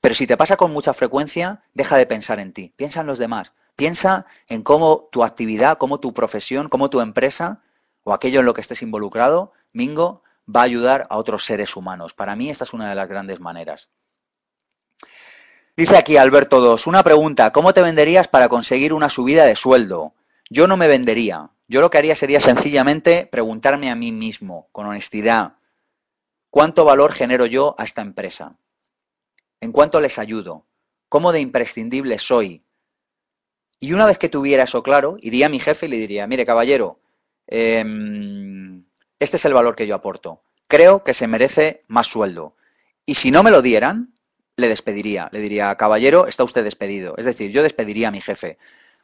[0.00, 2.72] Pero si te pasa con mucha frecuencia, deja de pensar en ti.
[2.76, 3.52] Piensa en los demás.
[3.76, 7.62] Piensa en cómo tu actividad, cómo tu profesión, cómo tu empresa
[8.02, 12.14] o aquello en lo que estés involucrado, Mingo, va a ayudar a otros seres humanos.
[12.14, 13.88] Para mí esta es una de las grandes maneras.
[15.76, 20.14] Dice aquí Alberto 2, una pregunta, ¿cómo te venderías para conseguir una subida de sueldo?
[20.50, 24.86] Yo no me vendería, yo lo que haría sería sencillamente preguntarme a mí mismo, con
[24.86, 25.52] honestidad,
[26.50, 28.56] ¿cuánto valor genero yo a esta empresa?
[29.60, 30.66] ¿En cuánto les ayudo?
[31.08, 32.64] ¿Cómo de imprescindible soy?
[33.78, 36.44] Y una vez que tuviera eso claro, iría a mi jefe y le diría, mire
[36.44, 36.98] caballero,
[37.46, 38.84] em,
[39.20, 40.42] este es el valor que yo aporto.
[40.66, 42.56] Creo que se merece más sueldo.
[43.06, 44.12] Y si no me lo dieran,
[44.56, 45.28] le despediría.
[45.30, 47.14] Le diría, caballero, está usted despedido.
[47.16, 48.58] Es decir, yo despediría a mi jefe.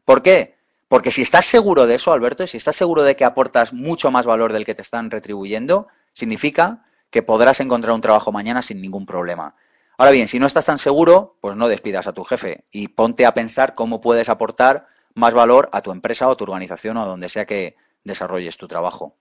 [0.04, 0.55] ¿Por qué?
[0.88, 4.10] Porque si estás seguro de eso, Alberto, y si estás seguro de que aportas mucho
[4.10, 8.80] más valor del que te están retribuyendo, significa que podrás encontrar un trabajo mañana sin
[8.80, 9.56] ningún problema.
[9.98, 13.26] Ahora bien, si no estás tan seguro, pues no despidas a tu jefe y ponte
[13.26, 17.02] a pensar cómo puedes aportar más valor a tu empresa o a tu organización o
[17.02, 19.16] a donde sea que desarrolles tu trabajo.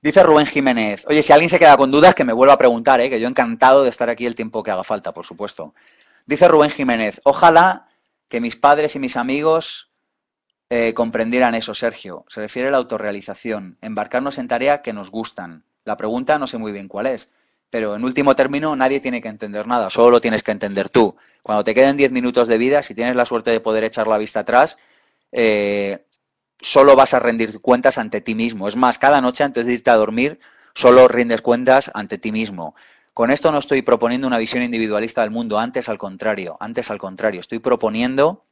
[0.00, 3.00] Dice Rubén Jiménez, oye, si alguien se queda con dudas, que me vuelva a preguntar,
[3.00, 3.10] ¿eh?
[3.10, 5.74] que yo encantado de estar aquí el tiempo que haga falta, por supuesto.
[6.26, 7.88] Dice Rubén Jiménez, ojalá
[8.28, 9.90] que mis padres y mis amigos
[10.68, 12.24] eh, comprendieran eso, Sergio.
[12.28, 15.64] Se refiere a la autorrealización, embarcarnos en tareas que nos gustan.
[15.84, 17.30] La pregunta no sé muy bien cuál es,
[17.70, 21.16] pero en último término nadie tiene que entender nada, solo lo tienes que entender tú.
[21.42, 24.18] Cuando te queden 10 minutos de vida, si tienes la suerte de poder echar la
[24.18, 24.76] vista atrás,
[25.30, 26.04] eh,
[26.60, 28.66] solo vas a rendir cuentas ante ti mismo.
[28.66, 30.40] Es más, cada noche antes de irte a dormir,
[30.74, 32.74] solo rindes cuentas ante ti mismo.
[33.14, 36.98] Con esto no estoy proponiendo una visión individualista del mundo, antes al contrario, antes al
[36.98, 38.44] contrario, estoy proponiendo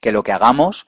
[0.00, 0.86] que lo que hagamos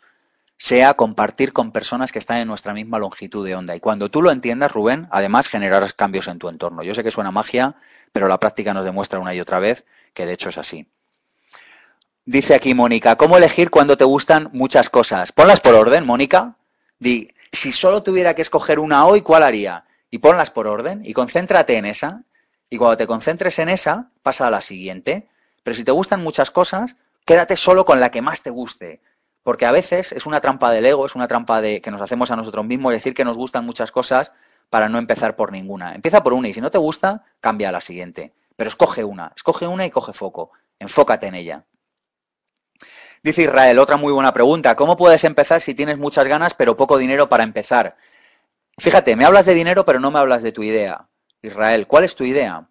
[0.61, 3.75] sea compartir con personas que están en nuestra misma longitud de onda.
[3.75, 6.83] Y cuando tú lo entiendas, Rubén, además generarás cambios en tu entorno.
[6.83, 7.77] Yo sé que suena magia,
[8.13, 10.87] pero la práctica nos demuestra una y otra vez que de hecho es así.
[12.27, 15.33] Dice aquí Mónica, ¿cómo elegir cuando te gustan muchas cosas?
[15.33, 16.59] Ponlas por orden, Mónica.
[16.99, 19.87] Di, si solo tuviera que escoger una hoy, ¿cuál haría?
[20.11, 22.25] Y ponlas por orden y concéntrate en esa.
[22.69, 25.27] Y cuando te concentres en esa, pasa a la siguiente.
[25.63, 29.01] Pero si te gustan muchas cosas, quédate solo con la que más te guste.
[29.43, 32.31] Porque a veces es una trampa del ego, es una trampa de que nos hacemos
[32.31, 34.33] a nosotros mismos, decir que nos gustan muchas cosas
[34.69, 35.95] para no empezar por ninguna.
[35.95, 38.31] Empieza por una y si no te gusta, cambia a la siguiente.
[38.57, 40.53] Pero escoge una, escoge una y coge foco.
[40.79, 41.65] Enfócate en ella.
[43.23, 44.77] Dice Israel, otra muy buena pregunta.
[44.77, 47.95] ¿Cómo puedes empezar si tienes muchas ganas pero poco dinero para empezar?
[48.79, 51.09] Fíjate, me hablas de dinero pero no me hablas de tu idea.
[51.43, 52.69] Israel, ¿cuál es tu idea?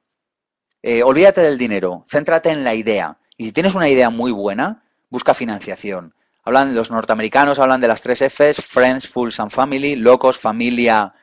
[0.82, 3.18] Eh, olvídate del dinero, céntrate en la idea.
[3.38, 6.16] Y si tienes una idea muy buena, busca financiación.
[6.50, 11.14] Hablan los norteamericanos, hablan de las tres Fs, Friends, Fools and Family, locos, familia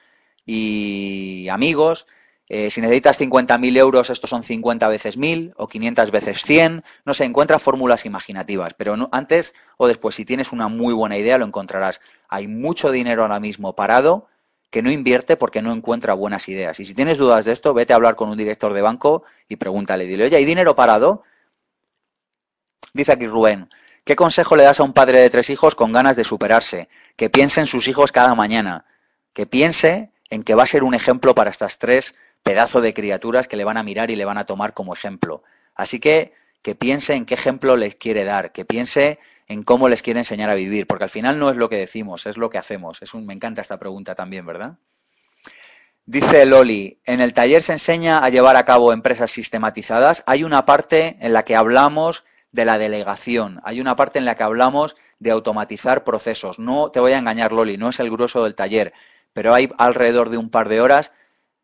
[0.45, 2.07] y amigos.
[2.49, 6.85] Eh, si necesitas 50.000 euros, estos son 50 veces 1.000 o 500 veces 100.
[7.05, 11.39] No se encuentra fórmulas imaginativas, pero antes o después, si tienes una muy buena idea,
[11.39, 12.01] lo encontrarás.
[12.29, 14.29] Hay mucho dinero ahora mismo parado
[14.71, 16.79] que no invierte porque no encuentra buenas ideas.
[16.79, 19.57] Y si tienes dudas de esto, vete a hablar con un director de banco y
[19.57, 20.07] pregúntale.
[20.07, 21.25] Dile, oye, ¿hay dinero parado?
[22.95, 23.69] Dice aquí Rubén,
[24.07, 26.89] ¿Qué consejo le das a un padre de tres hijos con ganas de superarse?
[27.17, 28.85] Que piense en sus hijos cada mañana,
[29.33, 33.49] que piense en que va a ser un ejemplo para estas tres pedazos de criaturas
[33.49, 35.43] que le van a mirar y le van a tomar como ejemplo.
[35.75, 36.33] Así que
[36.63, 40.51] que piense en qué ejemplo les quiere dar, que piense en cómo les quiere enseñar
[40.51, 43.03] a vivir, porque al final no es lo que decimos, es lo que hacemos.
[43.03, 44.77] Es un, me encanta esta pregunta también, ¿verdad?
[46.05, 50.23] Dice Loli, en el taller se enseña a llevar a cabo empresas sistematizadas.
[50.27, 52.23] Hay una parte en la que hablamos
[52.57, 53.61] de la delegación.
[53.63, 56.59] Hay una parte en la que hablamos de automatizar procesos.
[56.59, 58.93] No te voy a engañar, Loli, no es el grueso del taller,
[59.33, 61.13] pero hay alrededor de un par de horas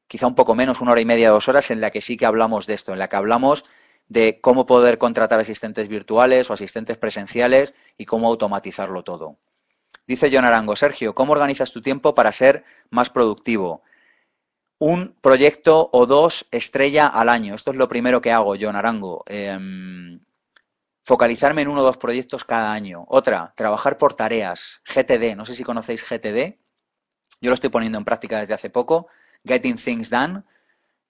[0.06, 2.26] quizá un poco menos, una hora y media, dos horas, en la que sí que
[2.26, 3.64] hablamos de esto, en la que hablamos
[4.08, 9.38] de cómo poder contratar asistentes virtuales o asistentes presenciales y cómo automatizarlo todo.
[10.06, 13.84] Dice John Arango, Sergio, ¿cómo organizas tu tiempo para ser más productivo?
[14.78, 17.54] Un proyecto o dos estrella al año.
[17.54, 19.24] Esto es lo primero que hago, John Arango.
[19.26, 20.20] Em,
[21.02, 23.04] focalizarme en uno o dos proyectos cada año.
[23.08, 24.80] Otra, trabajar por tareas.
[24.84, 26.58] GTD, no sé si conocéis GTD.
[27.40, 29.08] Yo lo estoy poniendo en práctica desde hace poco.
[29.44, 30.42] Getting Things Done.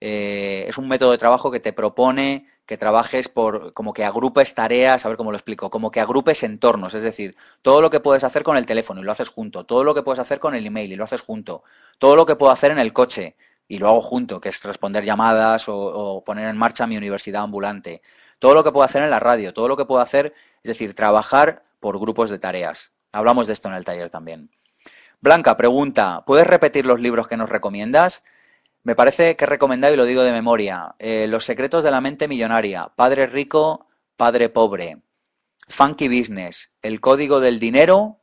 [0.01, 4.55] Eh, es un método de trabajo que te propone que trabajes por, como que agrupes
[4.55, 8.01] tareas, a ver cómo lo explico, como que agrupes entornos, es decir, todo lo que
[8.01, 10.55] puedes hacer con el teléfono y lo haces junto, todo lo que puedes hacer con
[10.55, 11.65] el email y lo haces junto,
[11.99, 13.37] todo lo que puedo hacer en el coche
[13.69, 17.43] y lo hago junto, que es responder llamadas o, o poner en marcha mi universidad
[17.43, 18.03] ambulante,
[18.43, 20.35] todo lo que puedo hacer en la radio, todo lo que puedo hacer,
[20.65, 22.91] es decir, trabajar por grupos de tareas.
[23.13, 24.51] Hablamos de esto en el taller también.
[25.21, 28.25] Blanca pregunta, ¿puedes repetir los libros que nos recomiendas?
[28.83, 32.01] Me parece que he recomendado, y lo digo de memoria, eh, Los secretos de la
[32.01, 33.87] mente millonaria, Padre rico,
[34.17, 34.99] Padre pobre,
[35.69, 38.23] Funky Business, El código del dinero,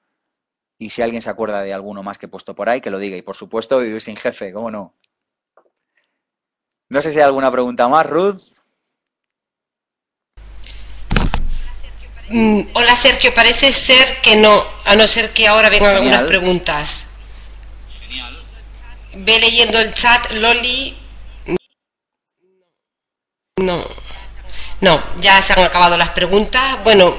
[0.78, 3.00] y si alguien se acuerda de alguno más que he puesto por ahí, que lo
[3.00, 3.16] diga.
[3.16, 4.92] Y por supuesto, Vivir sin jefe, ¿cómo no?
[6.90, 8.59] No sé si hay alguna pregunta más, Ruth.
[12.74, 17.06] Hola Sergio, parece ser que no, a no ser que ahora vengan algunas preguntas.
[19.16, 20.98] Ve leyendo el chat, Loli.
[23.58, 23.86] No.
[24.82, 26.78] No, ya se han acabado las preguntas.
[26.84, 27.18] Bueno,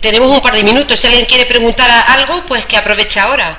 [0.00, 1.00] tenemos un par de minutos.
[1.00, 3.58] Si alguien quiere preguntar algo, pues que aproveche ahora.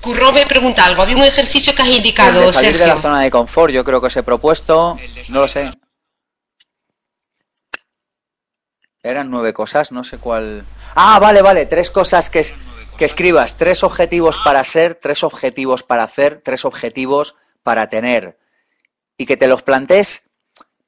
[0.00, 1.02] Curro me pregunta algo.
[1.02, 2.40] Había un ejercicio que has indicado.
[2.40, 4.98] El de salir de la zona de confort, yo creo que os he propuesto.
[5.28, 5.72] No lo sé.
[9.06, 10.64] Eran nueve cosas, no sé cuál.
[10.94, 11.66] Ah, vale, vale.
[11.66, 12.54] Tres cosas que es
[12.96, 18.38] que escribas tres objetivos para ser, tres objetivos para hacer, tres objetivos para tener.
[19.18, 20.30] Y que te los plantees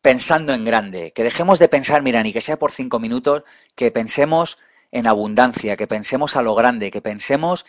[0.01, 1.13] pensando en grande.
[1.15, 3.43] Que dejemos de pensar, mira, ni que sea por cinco minutos,
[3.75, 4.59] que pensemos
[4.91, 7.67] en abundancia, que pensemos a lo grande, que pensemos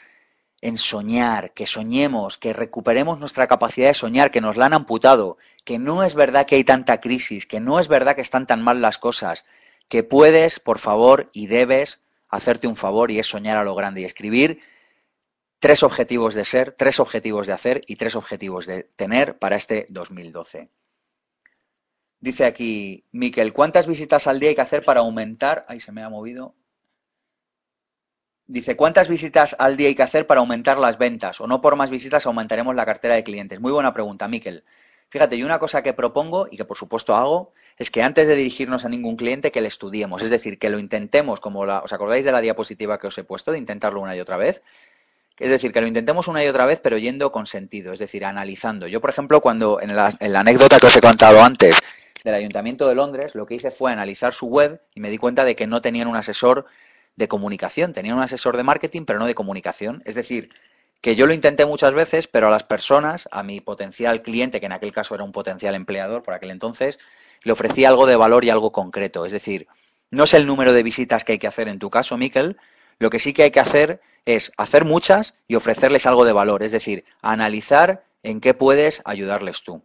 [0.61, 5.37] en soñar, que soñemos, que recuperemos nuestra capacidad de soñar, que nos la han amputado,
[5.63, 8.61] que no es verdad que hay tanta crisis, que no es verdad que están tan
[8.61, 9.45] mal las cosas,
[9.89, 14.01] que puedes, por favor, y debes hacerte un favor y es soñar a lo grande
[14.01, 14.61] y escribir
[15.57, 19.87] tres objetivos de ser, tres objetivos de hacer y tres objetivos de tener para este
[19.89, 20.69] 2012.
[22.21, 25.65] Dice aquí, Miquel, ¿cuántas visitas al día hay que hacer para aumentar?
[25.67, 26.55] Ay, se me ha movido.
[28.45, 31.39] Dice, ¿cuántas visitas al día hay que hacer para aumentar las ventas?
[31.39, 33.59] ¿O no por más visitas aumentaremos la cartera de clientes?
[33.59, 34.63] Muy buena pregunta, Miquel.
[35.09, 38.35] Fíjate, y una cosa que propongo y que por supuesto hago es que antes de
[38.35, 41.91] dirigirnos a ningún cliente que le estudiemos, es decir, que lo intentemos como la, ¿os
[41.93, 44.61] acordáis de la diapositiva que os he puesto de intentarlo una y otra vez?
[45.39, 48.23] Es decir, que lo intentemos una y otra vez, pero yendo con sentido, es decir,
[48.23, 48.85] analizando.
[48.85, 51.79] Yo, por ejemplo, cuando en la, en la anécdota que os he contado antes
[52.23, 55.43] del Ayuntamiento de Londres, lo que hice fue analizar su web y me di cuenta
[55.43, 56.65] de que no tenían un asesor
[57.15, 60.03] de comunicación, tenían un asesor de marketing, pero no de comunicación.
[60.05, 60.49] Es decir,
[61.01, 64.65] que yo lo intenté muchas veces, pero a las personas, a mi potencial cliente, que
[64.65, 66.99] en aquel caso era un potencial empleador por aquel entonces,
[67.43, 69.25] le ofrecí algo de valor y algo concreto.
[69.25, 69.67] Es decir,
[70.11, 72.57] no es el número de visitas que hay que hacer en tu caso, Miquel,
[72.97, 76.63] lo que sí que hay que hacer es hacer muchas y ofrecerles algo de valor,
[76.63, 79.81] es decir, analizar en qué puedes ayudarles tú.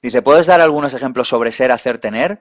[0.00, 2.40] Dice, ¿puedes dar algunos ejemplos sobre ser, hacer, tener?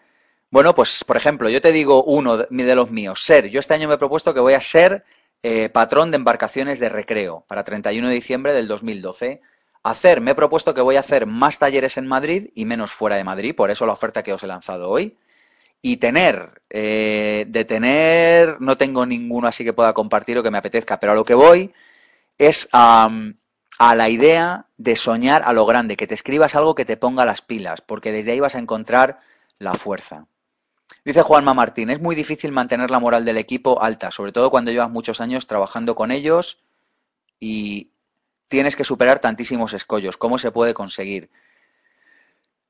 [0.51, 3.49] Bueno, pues por ejemplo, yo te digo uno de los míos, ser.
[3.49, 5.03] Yo este año me he propuesto que voy a ser
[5.45, 9.41] eh, patrón de embarcaciones de recreo para 31 de diciembre del 2012.
[9.83, 13.17] Hacer, me he propuesto que voy a hacer más talleres en Madrid y menos fuera
[13.17, 15.17] de Madrid, por eso la oferta que os he lanzado hoy.
[15.81, 20.57] Y tener, eh, de tener, no tengo ninguno así que pueda compartir o que me
[20.57, 21.73] apetezca, pero a lo que voy
[22.37, 23.09] es a
[23.79, 27.41] la idea de soñar a lo grande, que te escribas algo que te ponga las
[27.41, 29.19] pilas, porque desde ahí vas a encontrar
[29.59, 30.27] la fuerza.
[31.05, 34.71] Dice Juanma Martín, es muy difícil mantener la moral del equipo alta, sobre todo cuando
[34.71, 36.59] llevas muchos años trabajando con ellos
[37.39, 37.91] y
[38.47, 40.17] tienes que superar tantísimos escollos.
[40.17, 41.29] ¿Cómo se puede conseguir?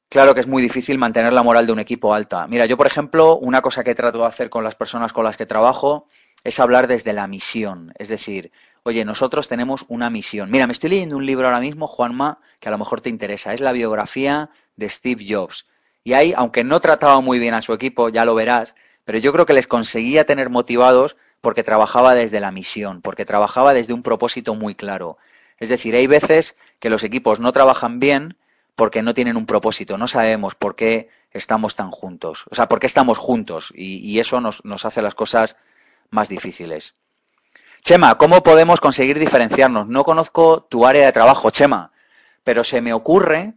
[0.09, 2.47] Claro que es muy difícil mantener la moral de un equipo alta.
[2.47, 5.38] Mira, yo por ejemplo, una cosa que trato de hacer con las personas con las
[5.38, 6.07] que trabajo
[6.43, 7.93] es hablar desde la misión.
[7.97, 8.51] Es decir,
[8.84, 10.51] oye, nosotros tenemos una misión.
[10.51, 13.53] Mira, me estoy leyendo un libro ahora mismo, Juanma, que a lo mejor te interesa.
[13.53, 15.67] Es la biografía de Steve Jobs.
[16.04, 18.76] Y ahí, aunque no trataba muy bien a su equipo, ya lo verás,
[19.06, 23.74] pero yo creo que les conseguía tener motivados porque trabajaba desde la misión, porque trabajaba
[23.74, 25.18] desde un propósito muy claro.
[25.58, 28.38] Es decir, hay veces que los equipos no trabajan bien
[28.76, 32.80] porque no tienen un propósito, no sabemos por qué estamos tan juntos, o sea, por
[32.80, 35.58] qué estamos juntos y, eso nos, nos hace las cosas
[36.10, 36.95] más difíciles.
[37.84, 39.89] Chema, ¿cómo podemos conseguir diferenciarnos?
[39.89, 41.91] No conozco tu área de trabajo, Chema,
[42.43, 43.54] pero se me ocurre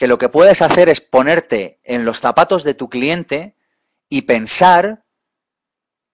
[0.00, 3.54] que lo que puedes hacer es ponerte en los zapatos de tu cliente
[4.08, 5.04] y pensar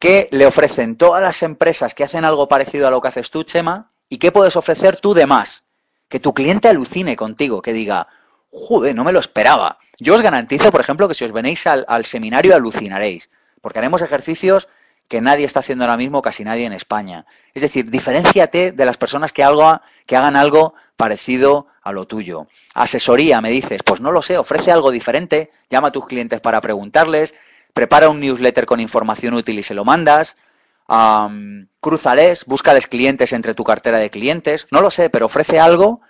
[0.01, 3.45] qué le ofrecen todas las empresas que hacen algo parecido a lo que haces tú,
[3.45, 5.63] Chema, y qué puedes ofrecer tú de más.
[6.09, 8.09] Que tu cliente alucine contigo, que diga,
[8.51, 9.79] joder, no me lo esperaba.
[10.01, 13.31] Yo os garantizo, por ejemplo, que si os venéis al, seminario alucinaréis,
[13.61, 14.67] porque haremos ejercicios
[15.07, 17.25] que nadie está haciendo ahora mismo, casi nadie en España.
[17.55, 22.49] Es decir, diferenciate de las personas que, algo, que hagan algo parecido a lo tuyo.
[22.75, 26.61] Asesoría, me dices, pues no lo sé, ofrece algo diferente, llama a tus clientes para
[26.61, 27.33] preguntarles,
[27.73, 30.37] prepara un newsletter con información útil y se lo mandas,
[31.81, 36.01] cruzales, búscales clientes entre tu cartera de clientes, no lo sé, pero ofrece algo,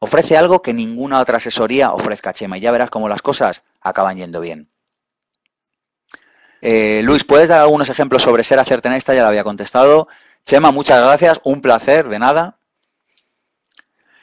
[0.00, 4.16] ofrece algo que ninguna otra asesoría ofrezca, Chema, y ya verás cómo las cosas acaban
[4.16, 4.68] yendo bien.
[6.60, 9.14] Eh, Luis, ¿puedes dar algunos ejemplos sobre ser hacerte en esta?
[9.14, 10.08] Ya la había contestado.
[10.44, 12.56] Chema, muchas gracias, un placer, de nada.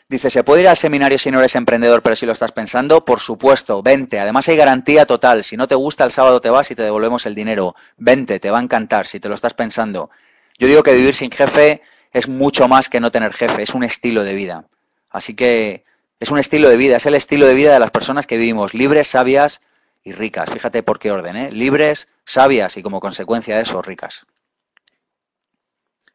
[0.10, 3.03] Dice, ¿se puede ir al seminario si no eres emprendedor, pero si lo estás pensando?
[3.03, 4.22] Por supuesto, vente.
[4.22, 5.43] Además hay garantía total.
[5.43, 7.76] Si no te gusta, el sábado te vas y te devolvemos el dinero.
[7.97, 10.10] Vente, te va a encantar si te lo estás pensando.
[10.58, 11.82] Yo digo que vivir sin jefe
[12.14, 14.66] es mucho más que no tener jefe, es un estilo de vida.
[15.10, 15.84] Así que
[16.22, 18.74] es un estilo de vida, es el estilo de vida de las personas que vivimos
[18.74, 19.60] libres, sabias
[20.05, 20.49] y ricas.
[20.49, 21.51] Fíjate por qué orden, ¿eh?
[21.51, 24.26] Libres, sabias y como consecuencia de eso, ricas.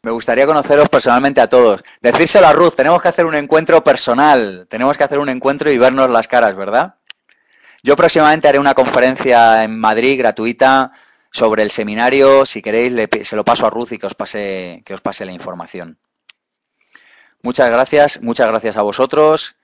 [0.05, 1.85] Me gustaría conoceros personalmente a todos.
[2.01, 5.79] Decírselo a Ruth, tenemos que hacer un encuentro personal, tenemos que hacer un encuentro y
[5.79, 6.97] vernos las caras, ¿verdad?
[7.85, 10.91] Yo próximamente haré una conferencia en Madrid gratuita
[11.31, 12.45] sobre el seminario.
[12.45, 12.93] Si queréis,
[13.29, 15.99] se lo paso a Ruth y que os pase, que os pase la información.
[17.43, 19.55] Muchas gracias, muchas gracias a vosotros.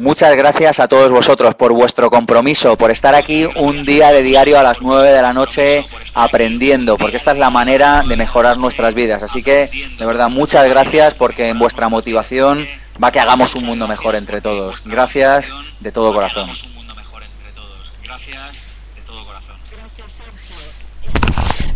[0.00, 4.58] Muchas gracias a todos vosotros por vuestro compromiso, por estar aquí un día de diario
[4.58, 8.94] a las 9 de la noche aprendiendo, porque esta es la manera de mejorar nuestras
[8.94, 9.22] vidas.
[9.22, 9.68] Así que,
[9.98, 12.66] de verdad, muchas gracias porque en vuestra motivación
[13.02, 14.82] va que hagamos un mundo mejor entre todos.
[14.86, 16.48] Gracias de todo corazón.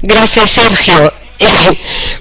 [0.06, 1.12] Gracias, Sergio.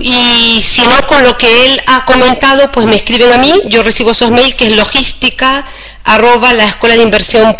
[0.00, 3.84] y si no con lo que él ha comentado pues me escriben a mí, yo
[3.84, 5.64] recibo esos mails que es logística
[6.02, 7.54] arroba la escuela de inversión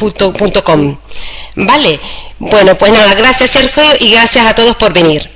[1.55, 2.01] Vale,
[2.41, 5.31] bueno pues nada, gracias Sergio y gracias a todos por venir.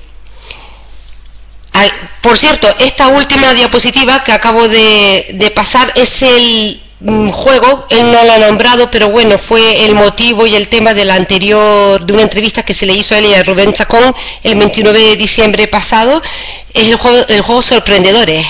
[2.22, 6.82] por cierto, esta última diapositiva que acabo de pasar es el
[7.32, 11.04] juego, él no lo ha nombrado, pero bueno, fue el motivo y el tema de
[11.04, 14.14] la anterior, de una entrevista que se le hizo a él y a Rubén Chacón
[14.42, 16.20] el 29 de diciembre pasado,
[16.74, 18.46] es el juego, el juego Sorprendedores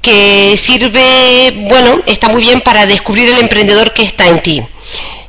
[0.00, 4.62] que sirve, bueno, está muy bien para descubrir el emprendedor que está en ti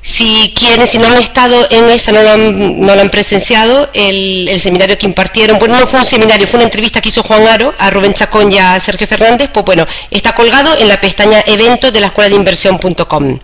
[0.09, 3.89] si quieren, si no han estado en esa, no lo han, no lo han presenciado,
[3.93, 7.47] el, seminario que impartieron, bueno, no fue un seminario, fue una entrevista que hizo Juan
[7.47, 11.43] Aro a Rubén Chacón y a Sergio Fernández, pues bueno, está colgado en la pestaña
[11.45, 13.39] eventos de la escuela de inversión.com.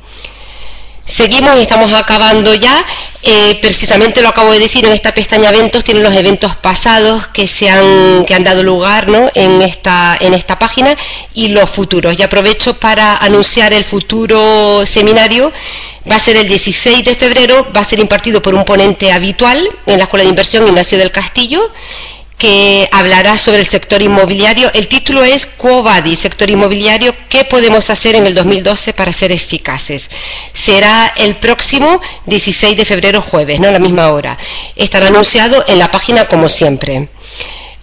[1.05, 2.83] Seguimos y estamos acabando ya.
[3.21, 7.47] Eh, precisamente lo acabo de decir, en esta pestaña eventos tienen los eventos pasados que
[7.47, 9.31] se han, que han dado lugar ¿no?
[9.33, 10.95] en, esta, en esta página
[11.33, 12.17] y los futuros.
[12.17, 15.51] Y aprovecho para anunciar el futuro seminario
[16.09, 19.67] Va a ser el 16 de febrero, va a ser impartido por un ponente habitual
[19.87, 21.71] en la Escuela de Inversión Ignacio del Castillo,
[22.37, 24.71] que hablará sobre el sector inmobiliario.
[24.73, 30.09] El título es Quobadi, sector inmobiliario, ¿qué podemos hacer en el 2012 para ser eficaces?
[30.53, 33.69] Será el próximo 16 de febrero jueves, ¿no?
[33.69, 34.37] A la misma hora.
[34.75, 37.09] Estará anunciado en la página como siempre.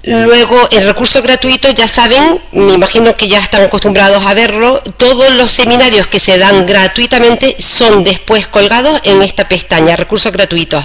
[0.04, 5.32] Luego, el recurso gratuito, ya saben, me imagino que ya están acostumbrados a verlo, todos
[5.34, 10.84] los seminarios que se dan gratuitamente son después colgados en esta pestaña, recursos gratuitos.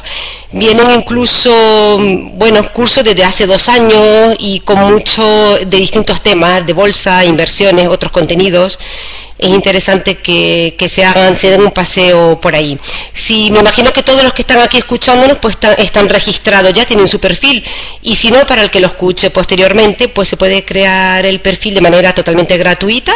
[0.51, 1.97] Vienen incluso
[2.33, 5.23] buenos cursos desde hace dos años y con mucho
[5.65, 8.77] de distintos temas, de bolsa, inversiones, otros contenidos
[9.37, 12.77] es interesante que, se hagan, se den un paseo por ahí.
[13.13, 17.07] Si me imagino que todos los que están aquí escuchándonos pues están, registrados ya, tienen
[17.07, 17.63] su perfil,
[18.01, 21.75] y si no, para el que lo escuche posteriormente, pues se puede crear el perfil
[21.75, 23.13] de manera totalmente gratuita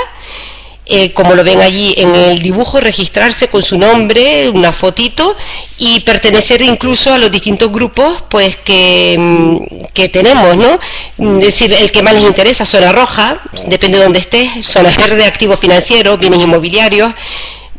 [0.85, 5.37] eh, como lo ven allí en el dibujo, registrarse con su nombre, una fotito
[5.77, 10.79] y pertenecer incluso a los distintos grupos pues que, mm, que tenemos, ¿no?
[11.39, 15.25] Es decir, el que más les interesa, zona roja, depende de dónde estés, zona verde,
[15.25, 17.13] activos financieros, bienes inmobiliarios,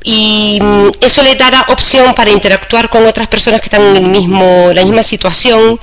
[0.04, 4.10] y mm, eso le dará opción para interactuar con otras personas que están en el
[4.10, 5.78] mismo, la misma situación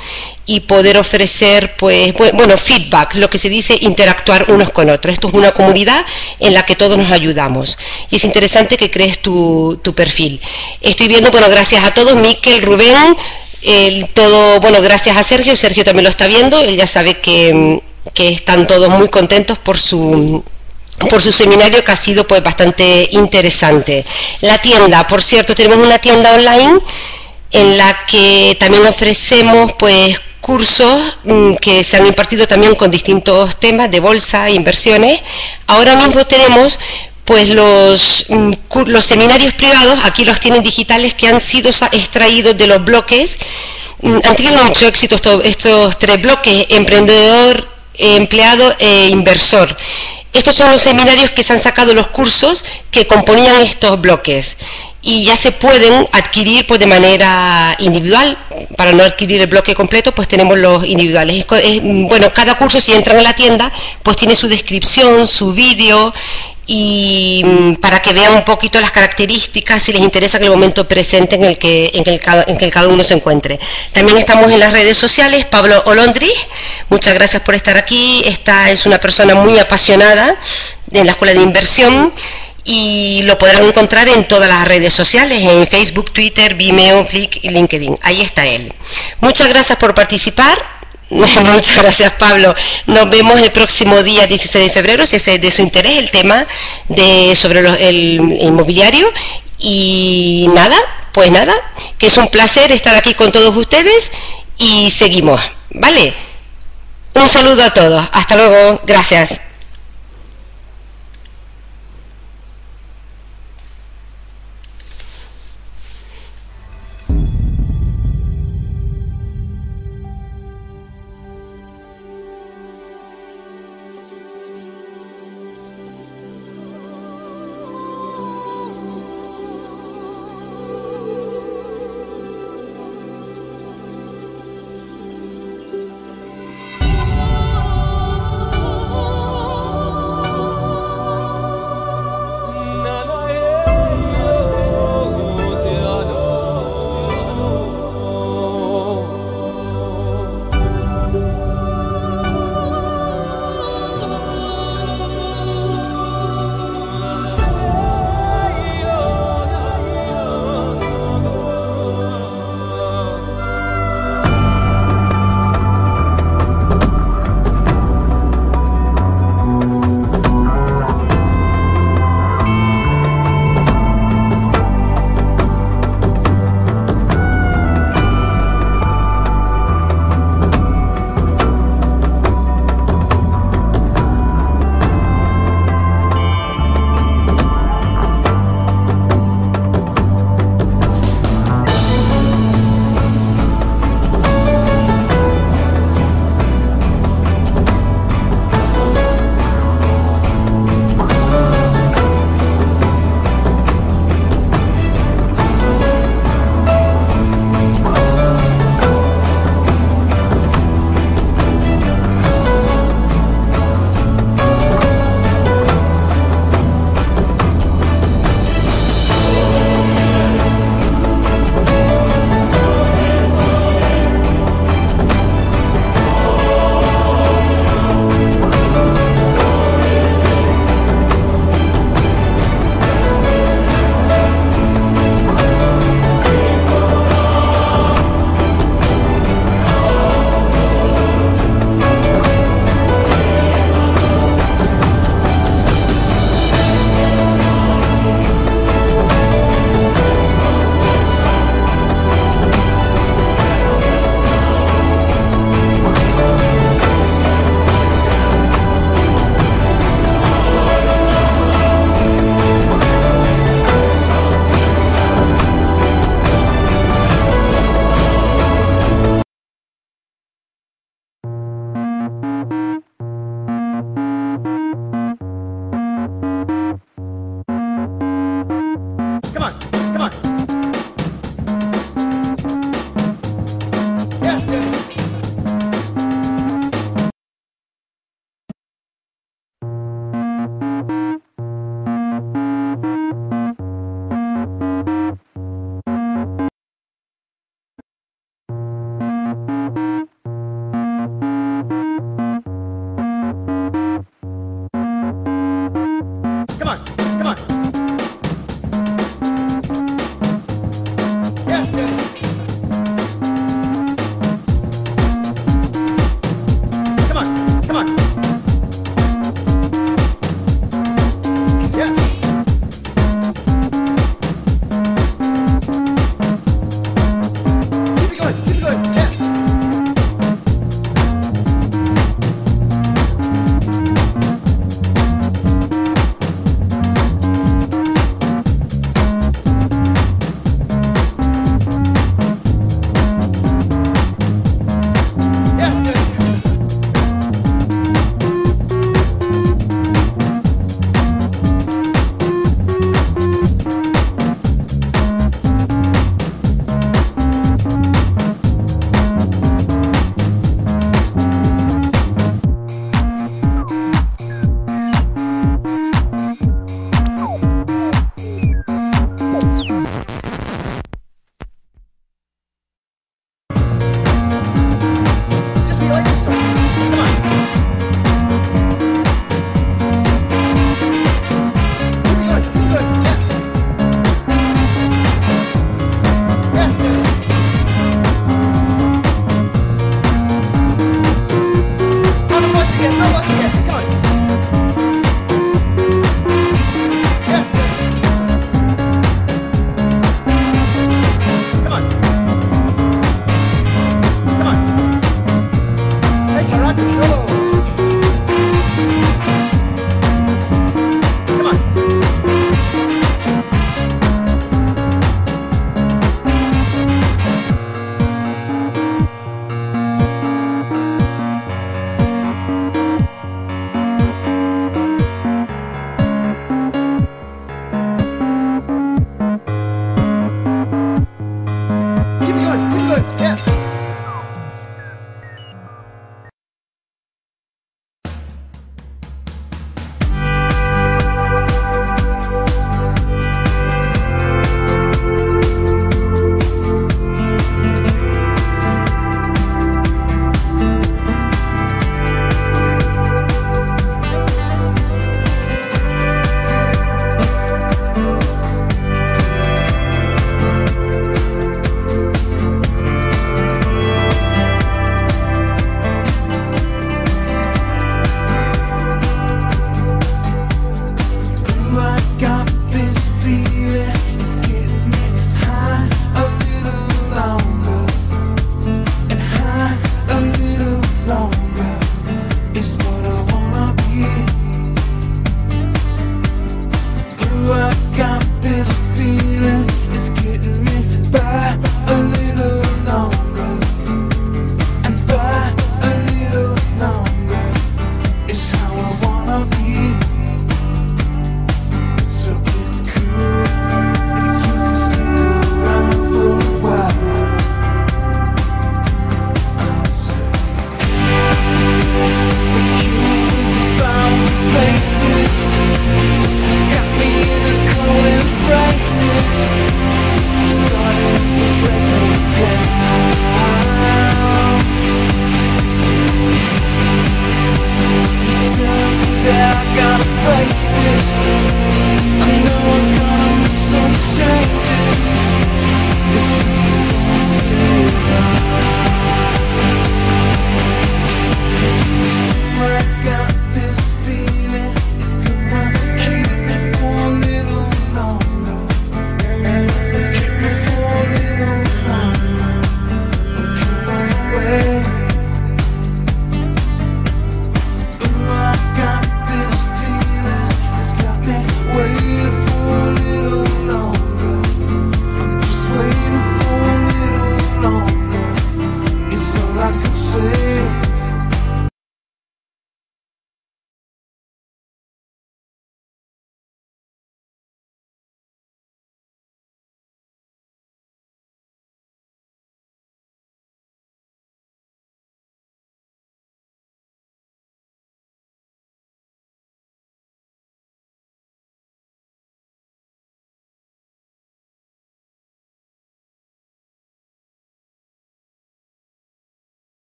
[0.46, 5.14] y poder ofrecer, pues, bueno, feedback, lo que se dice interactuar unos con otros.
[5.14, 6.06] Esto es una comunidad
[6.40, 7.78] en la que todos nos ayudamos.
[8.10, 10.42] Y es interesante que crees tu, tu perfil.
[10.82, 13.16] Estoy viendo, bueno, gracias a todos, Miquel, Rubén,
[13.62, 17.54] el, todo, bueno, gracias a Sergio, Sergio también lo está viendo, él ya sabe que,
[17.54, 20.44] mm, que están todos muy contentos por su
[21.10, 24.06] por su seminario que ha sido pues bastante interesante.
[24.42, 26.80] La tienda, por cierto, tenemos una tienda online
[27.52, 33.60] en la que también ofrecemos pues cursos mm, que se han impartido también con distintos
[33.60, 35.22] temas de bolsa, inversiones.
[35.68, 36.80] Ahora mismo tenemos
[37.26, 38.54] pues los, mm,
[38.88, 43.38] los seminarios privados, aquí los tienen digitales, que han sido extraídos de los bloques.
[44.02, 49.78] Mm, han tenido mucho éxito estos tres bloques, emprendedor, empleado e inversor.
[50.32, 54.58] Estos son los seminarios que se han sacado los cursos que componían estos bloques
[55.02, 58.38] y ya se pueden adquirir pues de manera individual.
[58.76, 61.46] Para no adquirir el bloque completo, pues tenemos los individuales.
[61.48, 63.72] bueno, cada curso si entran a la tienda,
[64.04, 66.14] pues tiene su descripción, su vídeo
[66.72, 70.88] y mm, para que vean un poquito las características, si les interesa en el momento
[70.88, 73.60] presente en el que, en el, en que cada uno se encuentre.
[73.92, 76.32] También estamos en las redes sociales, Pablo Olondri,
[76.90, 80.40] muchas gracias por estar aquí, esta es una persona muy apasionada
[80.92, 82.14] en la Escuela de Inversión
[82.64, 87.50] y lo podrán encontrar en todas las redes sociales, en Facebook, Twitter, Vimeo, Flick y
[87.50, 87.98] LinkedIn.
[88.04, 88.72] Ahí está él.
[89.22, 90.79] Muchas gracias por participar
[91.10, 92.54] Muchas gracias, Pablo.
[92.86, 96.46] Nos vemos el próximo día 16 de febrero, si es de su interés el tema
[96.88, 99.12] de sobre el inmobiliario.
[99.58, 100.78] Y nada,
[101.12, 101.54] pues nada,
[101.98, 104.12] que es un placer estar aquí con todos ustedes
[104.58, 105.42] y seguimos.
[105.72, 106.14] ¿Vale?
[107.16, 108.08] Un saludo a todos.
[108.12, 108.82] Hasta luego.
[108.86, 109.42] Gracias.